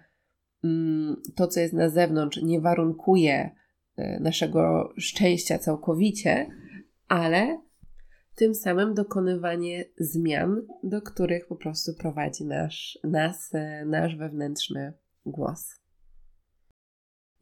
mm, 0.64 1.22
to, 1.36 1.48
co 1.48 1.60
jest 1.60 1.74
na 1.74 1.90
zewnątrz, 1.90 2.42
nie 2.42 2.62
warunkuje 2.62 3.52
e, 3.98 4.20
naszego 4.20 4.94
szczęścia 4.98 5.60
całkowicie, 5.60 6.50
ale 7.08 7.62
tym 8.36 8.56
samym 8.56 8.94
dokonywanie 8.94 9.86
zmian, 9.98 10.62
do 10.84 11.02
których 11.02 11.48
po 11.48 11.56
prostu 11.56 11.94
prowadzi 11.94 12.46
nasz, 12.46 13.00
nas, 13.04 13.50
e, 13.54 13.86
nasz 13.86 14.16
wewnętrzny 14.16 14.94
głos. 15.26 15.81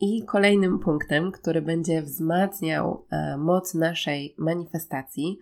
I 0.01 0.25
kolejnym 0.25 0.79
punktem, 0.79 1.31
który 1.31 1.61
będzie 1.61 2.01
wzmacniał 2.01 3.05
e, 3.11 3.37
moc 3.37 3.73
naszej 3.73 4.35
manifestacji, 4.37 5.39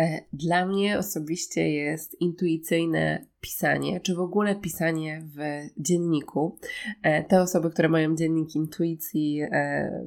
E, 0.00 0.20
dla 0.32 0.66
mnie 0.66 0.98
osobiście 0.98 1.70
jest 1.70 2.20
intuicyjne 2.20 3.26
pisanie, 3.40 4.00
czy 4.00 4.14
w 4.14 4.20
ogóle 4.20 4.56
pisanie 4.56 5.22
w 5.36 5.38
dzienniku. 5.82 6.58
E, 7.02 7.24
te 7.24 7.40
osoby, 7.40 7.70
które 7.70 7.88
mają 7.88 8.16
dziennik 8.16 8.54
intuicji, 8.54 9.42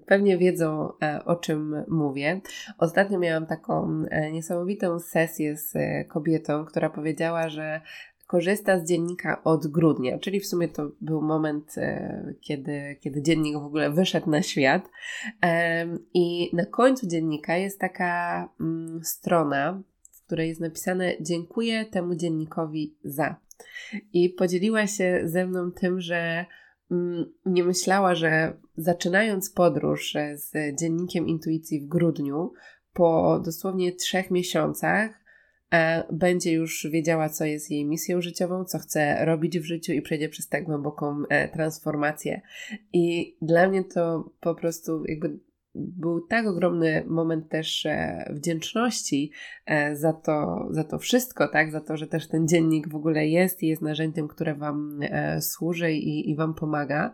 pewnie 0.06 0.38
wiedzą 0.38 0.90
o 1.26 1.36
czym 1.36 1.76
mówię. 1.88 2.42
Ostatnio 2.78 3.20
miałam 3.20 3.46
taką 3.46 4.04
niesamowitą 4.32 5.00
sesję 5.00 5.58
z 5.58 5.74
kobietą, 6.08 6.66
która 6.66 6.90
powiedziała, 6.90 7.50
że 7.50 7.82
korzysta 8.34 8.80
z 8.80 8.88
dziennika 8.88 9.44
od 9.44 9.68
grudnia, 9.68 10.20
czyli 10.20 10.40
w 10.40 10.48
sumie 10.48 10.68
to 10.68 10.92
był 11.02 11.22
moment, 11.22 11.78
e, 11.78 12.34
kiedy, 12.42 12.98
kiedy 13.02 13.22
dziennik 13.22 13.54
w 13.54 13.66
ogóle 13.66 13.92
wyszedł 13.92 14.30
na 14.30 14.42
świat. 14.42 14.90
I 16.14 16.56
na 16.56 16.66
końcu 16.66 17.08
dziennika 17.08 17.58
jest 17.58 17.80
taka 17.80 18.50
mm, 18.60 19.04
strona, 19.04 19.82
w 20.12 20.26
której 20.26 20.50
jest 20.50 20.62
napisane: 20.62 21.14
Dziękuję 21.22 21.86
temu 21.86 22.16
dziennikowi 22.16 22.96
za. 23.04 23.36
I 24.14 24.30
podzieliła 24.30 24.88
się 24.88 25.22
ze 25.26 25.46
mną 25.46 25.72
tym, 25.72 26.02
że 26.02 26.46
mm, 26.92 27.26
nie 27.46 27.64
myślała, 27.64 28.16
że 28.16 28.54
zaczynając 28.78 29.50
podróż 29.50 30.16
e, 30.16 30.38
z 30.38 30.80
dziennikiem 30.80 31.28
intuicji 31.28 31.82
w 31.82 31.88
grudniu, 31.88 32.54
po 32.94 33.40
dosłownie 33.46 33.92
trzech 33.92 34.32
miesiącach, 34.32 35.23
będzie 36.12 36.52
już 36.52 36.88
wiedziała, 36.92 37.30
co 37.30 37.46
jest 37.46 37.72
jej 37.72 37.86
misją 37.86 38.22
życiową, 38.22 38.66
co 38.66 38.80
chce 38.80 39.26
robić 39.26 39.60
w 39.60 39.66
życiu 39.66 39.94
i 39.94 40.02
przejdzie 40.02 40.30
przez 40.30 40.48
tak 40.48 40.64
głęboką 40.64 41.24
e, 41.30 41.48
transformację. 41.48 42.42
I 42.94 43.36
dla 43.42 43.70
mnie 43.70 43.84
to 43.84 44.32
po 44.40 44.56
prostu 44.56 45.06
jakby 45.06 45.40
był 45.76 46.28
tak 46.28 46.48
ogromny 46.48 47.04
moment 47.08 47.50
też 47.50 47.86
e, 47.86 48.26
wdzięczności 48.34 49.32
za 49.94 50.14
to, 50.14 50.68
za 50.70 50.84
to 50.84 51.00
wszystko, 51.00 51.48
tak? 51.48 51.72
Za 51.72 51.82
to, 51.82 51.98
że 51.98 52.08
też 52.08 52.28
ten 52.28 52.48
dziennik 52.48 52.90
w 52.90 52.96
ogóle 52.96 53.28
jest 53.28 53.64
i 53.64 53.68
jest 53.68 53.82
narzędziem, 53.82 54.28
które 54.28 54.56
Wam 54.56 55.00
służy 55.40 55.92
i, 55.92 56.30
i 56.30 56.36
Wam 56.36 56.54
pomaga. 56.54 57.14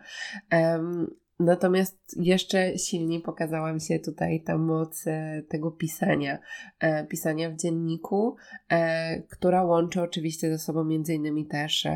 Natomiast 1.39 1.97
jeszcze 2.17 2.77
silniej 2.77 3.21
pokazała 3.21 3.73
mi 3.73 3.81
się 3.81 3.99
tutaj 3.99 4.43
ta 4.43 4.57
moc 4.57 5.07
e, 5.07 5.43
tego 5.49 5.71
pisania, 5.71 6.39
e, 6.79 7.07
pisania 7.07 7.49
w 7.49 7.55
dzienniku, 7.55 8.35
e, 8.69 9.21
która 9.21 9.63
łączy 9.63 10.01
oczywiście 10.01 10.49
ze 10.49 10.57
sobą 10.57 10.83
między 10.83 11.13
innymi 11.13 11.45
też 11.45 11.87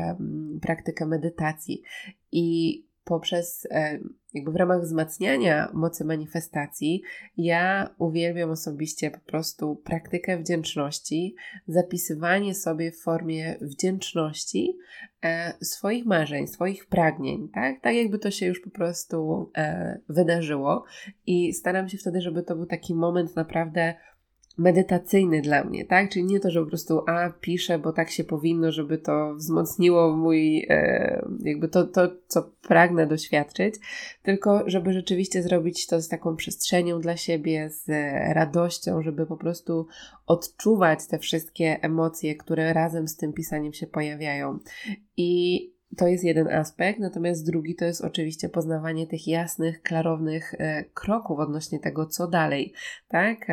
praktykę 0.62 1.06
medytacji. 1.06 1.82
I 2.32 2.78
poprzez 3.04 3.68
jakby 4.34 4.52
w 4.52 4.56
ramach 4.56 4.82
wzmacniania 4.82 5.70
mocy 5.72 6.04
manifestacji, 6.04 7.02
ja 7.36 7.94
uwielbiam 7.98 8.50
osobiście 8.50 9.10
po 9.10 9.20
prostu 9.20 9.76
praktykę 9.76 10.38
wdzięczności, 10.38 11.34
zapisywanie 11.66 12.54
sobie 12.54 12.92
w 12.92 13.00
formie 13.00 13.56
wdzięczności 13.60 14.78
e, 15.24 15.54
swoich 15.64 16.06
marzeń, 16.06 16.46
swoich 16.46 16.86
pragnień, 16.86 17.48
tak? 17.48 17.80
Tak 17.80 17.94
jakby 17.94 18.18
to 18.18 18.30
się 18.30 18.46
już 18.46 18.60
po 18.60 18.70
prostu 18.70 19.50
e, 19.56 19.98
wydarzyło 20.08 20.84
i 21.26 21.52
staram 21.52 21.88
się 21.88 21.98
wtedy, 21.98 22.20
żeby 22.20 22.42
to 22.42 22.56
był 22.56 22.66
taki 22.66 22.94
moment 22.94 23.36
naprawdę 23.36 23.94
medytacyjny 24.58 25.42
dla 25.42 25.64
mnie, 25.64 25.84
tak? 25.84 26.10
Czyli 26.10 26.24
nie 26.24 26.40
to, 26.40 26.50
że 26.50 26.60
po 26.60 26.66
prostu 26.66 27.02
a 27.06 27.30
piszę, 27.40 27.78
bo 27.78 27.92
tak 27.92 28.10
się 28.10 28.24
powinno, 28.24 28.72
żeby 28.72 28.98
to 28.98 29.34
wzmocniło 29.34 30.16
mój, 30.16 30.66
e, 30.68 31.24
jakby 31.40 31.68
to, 31.68 31.86
to, 31.86 32.08
co 32.26 32.50
pragnę 32.68 33.06
doświadczyć, 33.06 33.74
tylko 34.22 34.62
żeby 34.66 34.92
rzeczywiście 34.92 35.42
zrobić 35.42 35.86
to 35.86 36.00
z 36.00 36.08
taką 36.08 36.36
przestrzenią 36.36 37.00
dla 37.00 37.16
siebie, 37.16 37.70
z 37.70 37.88
radością, 38.34 39.02
żeby 39.02 39.26
po 39.26 39.36
prostu 39.36 39.86
odczuwać 40.26 41.06
te 41.06 41.18
wszystkie 41.18 41.78
emocje, 41.82 42.34
które 42.34 42.72
razem 42.72 43.08
z 43.08 43.16
tym 43.16 43.32
pisaniem 43.32 43.72
się 43.72 43.86
pojawiają. 43.86 44.58
I 45.16 45.73
to 45.96 46.06
jest 46.06 46.24
jeden 46.24 46.48
aspekt, 46.48 47.00
natomiast 47.00 47.46
drugi 47.46 47.74
to 47.74 47.84
jest 47.84 48.04
oczywiście 48.04 48.48
poznawanie 48.48 49.06
tych 49.06 49.28
jasnych, 49.28 49.82
klarownych 49.82 50.54
e, 50.58 50.84
kroków 50.84 51.38
odnośnie 51.38 51.78
tego, 51.78 52.06
co 52.06 52.26
dalej, 52.26 52.72
tak? 53.08 53.46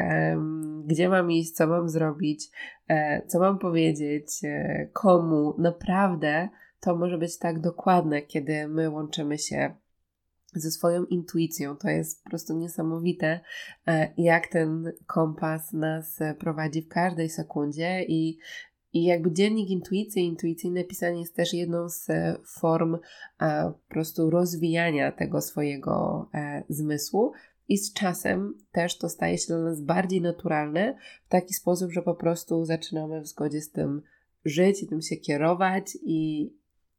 Gdzie 0.86 1.10
mam 1.10 1.32
iść, 1.32 1.52
co 1.52 1.68
mam 1.68 1.89
zrobić, 1.89 2.50
e, 2.88 3.22
co 3.28 3.39
mam 3.39 3.60
powiedzieć, 3.60 4.28
e, 4.44 4.88
komu. 4.94 5.56
Naprawdę 5.58 6.50
to 6.80 6.96
może 6.96 7.18
być 7.18 7.38
tak 7.38 7.60
dokładne, 7.60 8.22
kiedy 8.22 8.68
my 8.68 8.89
łączymy 8.89 9.38
się 9.38 9.76
ze 10.54 10.72
swoją 10.72 11.06
intuicją. 11.06 11.78
To 11.78 11.89
jest 11.89 12.24
po 12.24 12.30
prostu 12.30 12.58
niesamowite, 12.58 13.39
jak 14.18 14.48
ten 14.48 14.92
kompas 15.08 15.74
nas 15.74 16.20
prowadzi 16.39 16.82
w 16.82 16.88
każdej 16.88 17.30
sekundzie 17.30 18.04
i 18.04 18.38
i 18.94 19.04
jakby 19.04 19.32
dziennik 19.32 19.70
intuicji, 19.70 20.26
intuicyjne 20.26 20.84
pisanie 20.84 21.20
jest 21.20 21.36
też 21.36 21.54
jedną 21.54 21.89
z 21.89 22.10
e, 22.10 22.38
form 22.46 22.96
e, 22.96 23.00
po 23.72 23.94
prostu 23.94 24.30
rozwijania 24.30 25.12
tego 25.12 25.42
swojego 25.42 26.28
e, 26.34 26.64
zmysłu. 26.70 27.32
I 27.68 27.78
z 27.78 27.94
czasem 27.94 28.58
też 28.72 28.98
to 28.98 29.10
staje 29.10 29.38
się 29.38 29.48
dla 29.48 29.64
nas 29.64 29.82
bardziej 29.82 30.22
naturalne 30.22 30.98
w 31.26 31.30
taki 31.30 31.54
sposób, 31.54 31.92
że 31.92 32.02
po 32.02 32.16
prostu 32.16 32.66
zaczynamy 32.66 33.22
w 33.22 33.28
zgodzie 33.28 33.62
z 33.62 33.72
tym 33.72 34.02
żyć 34.46 34.84
i 34.84 34.88
tym 34.88 35.02
się 35.02 35.16
kierować 35.16 35.98
i, 36.04 36.52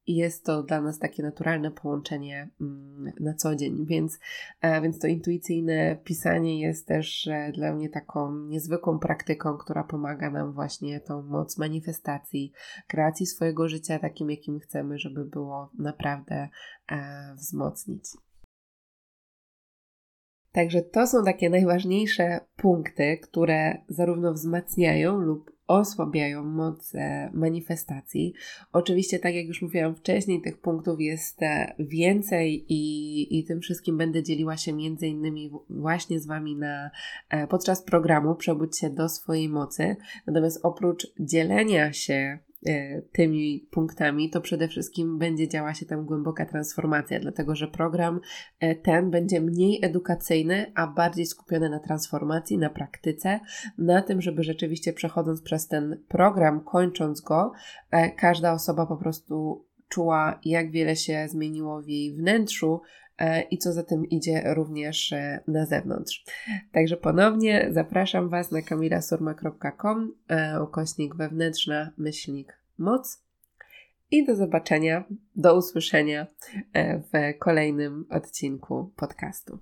i 0.07 0.17
jest 0.17 0.45
to 0.45 0.63
dla 0.63 0.81
nas 0.81 0.99
takie 0.99 1.23
naturalne 1.23 1.71
połączenie 1.71 2.49
mm, 2.61 3.13
na 3.21 3.35
co 3.35 3.57
dzień, 3.57 3.87
więc, 3.87 4.19
e, 4.61 4.81
więc 4.81 4.99
to 4.99 5.07
intuicyjne 5.07 5.97
pisanie 6.05 6.61
jest 6.61 6.87
też 6.87 7.27
e, 7.27 7.53
dla 7.55 7.75
mnie 7.75 7.89
taką 7.89 8.39
niezwykłą 8.39 8.99
praktyką, 8.99 9.57
która 9.57 9.85
pomaga 9.85 10.31
nam 10.31 10.53
właśnie 10.53 11.01
tą 11.01 11.23
moc 11.23 11.59
manifestacji, 11.59 12.53
kreacji 12.87 13.27
swojego 13.27 13.69
życia 13.69 13.99
takim, 13.99 14.31
jakim 14.31 14.61
chcemy, 14.61 14.99
żeby 14.99 15.25
było 15.25 15.71
naprawdę 15.79 16.49
e, 16.91 17.35
wzmocnić. 17.35 18.05
Także 20.53 20.83
to 20.83 21.07
są 21.07 21.25
takie 21.25 21.51
najważniejsze 21.51 22.41
punkty, 22.57 23.19
które 23.23 23.79
zarówno 23.89 24.33
wzmacniają 24.33 25.19
lub 25.19 25.52
osłabiają 25.73 26.45
moc 26.45 26.93
manifestacji. 27.33 28.35
Oczywiście, 28.73 29.19
tak 29.19 29.35
jak 29.35 29.47
już 29.47 29.63
mówiłam 29.63 29.95
wcześniej, 29.95 30.43
tych 30.43 30.61
punktów 30.61 31.01
jest 31.01 31.43
e, 31.43 31.75
więcej 31.79 32.65
i, 32.69 33.39
i 33.39 33.45
tym 33.45 33.61
wszystkim 33.61 33.99
będę 33.99 34.23
dzieliła 34.23 34.57
się 34.57 34.73
między 34.73 35.07
innymi 35.07 35.51
właśnie 35.71 36.21
z 36.21 36.27
Wami 36.27 36.57
na, 36.57 36.91
e, 37.29 37.47
podczas 37.47 37.83
programu 37.83 38.35
Przebudź 38.35 38.79
się 38.79 38.91
do 38.91 39.09
swojej 39.09 39.49
mocy. 39.49 39.97
Natomiast 40.27 40.61
oprócz 40.63 41.07
dzielenia 41.21 41.93
się 41.93 42.39
tymi 43.13 43.69
punktami, 43.71 44.31
to 44.31 44.41
przede 44.41 44.69
wszystkim 44.69 45.19
będzie 45.19 45.49
działa 45.49 45.75
się 45.75 45.87
tam 45.87 46.07
głęboka 46.07 46.47
transformacja, 46.47 47.21
dlatego 47.21 47.57
że 47.57 47.69
program 47.69 48.21
e, 48.61 48.75
ten 48.75 49.11
będzie 49.11 49.41
mniej 49.41 49.79
edukacyjny, 49.85 50.73
a 50.75 50.87
bardziej 50.87 51.27
skupiony 51.27 51.71
na 51.71 51.81
transformacji, 51.81 52.59
na 52.59 52.71
praktyce, 52.71 53.41
na 53.79 54.03
tym, 54.03 54.23
żeby 54.23 54.43
rzeczywiście 54.43 54.93
przechodząc 54.93 55.43
przez 55.43 55.69
ten 55.69 56.03
program, 56.09 56.65
kończąc 56.65 57.21
go, 57.21 57.53
e, 57.91 58.11
każda 58.11 58.53
osoba 58.53 58.87
po 58.87 58.97
prostu 58.97 59.67
czuła, 59.89 60.41
jak 60.45 60.71
wiele 60.71 60.97
się 60.97 61.27
zmieniło 61.29 61.83
w 61.83 61.89
jej 61.89 62.15
wnętrzu, 62.15 62.81
E, 62.81 63.02
i 63.51 63.59
co 63.59 63.73
za 63.73 63.83
tym 63.83 64.07
idzie 64.07 64.55
również 64.55 65.13
e, 65.13 65.41
na 65.49 65.67
zewnątrz. 65.67 66.25
Także 66.73 66.97
ponownie 66.97 67.69
zapraszam 67.71 68.29
Was 68.29 68.51
na 68.51 68.63
kamilasurma.com 68.63 70.15
e, 70.29 70.63
ukośnik 70.63 71.15
wewnętrzna 71.15 71.91
myślnik 71.99 72.59
moc 72.79 73.23
i 74.11 74.27
do 74.27 74.37
zobaczenia, 74.37 75.05
do 75.37 75.57
usłyszenia 75.57 76.27
w 77.13 77.39
kolejnym 77.39 78.07
odcinku 78.11 78.93
podcastu. 78.97 79.59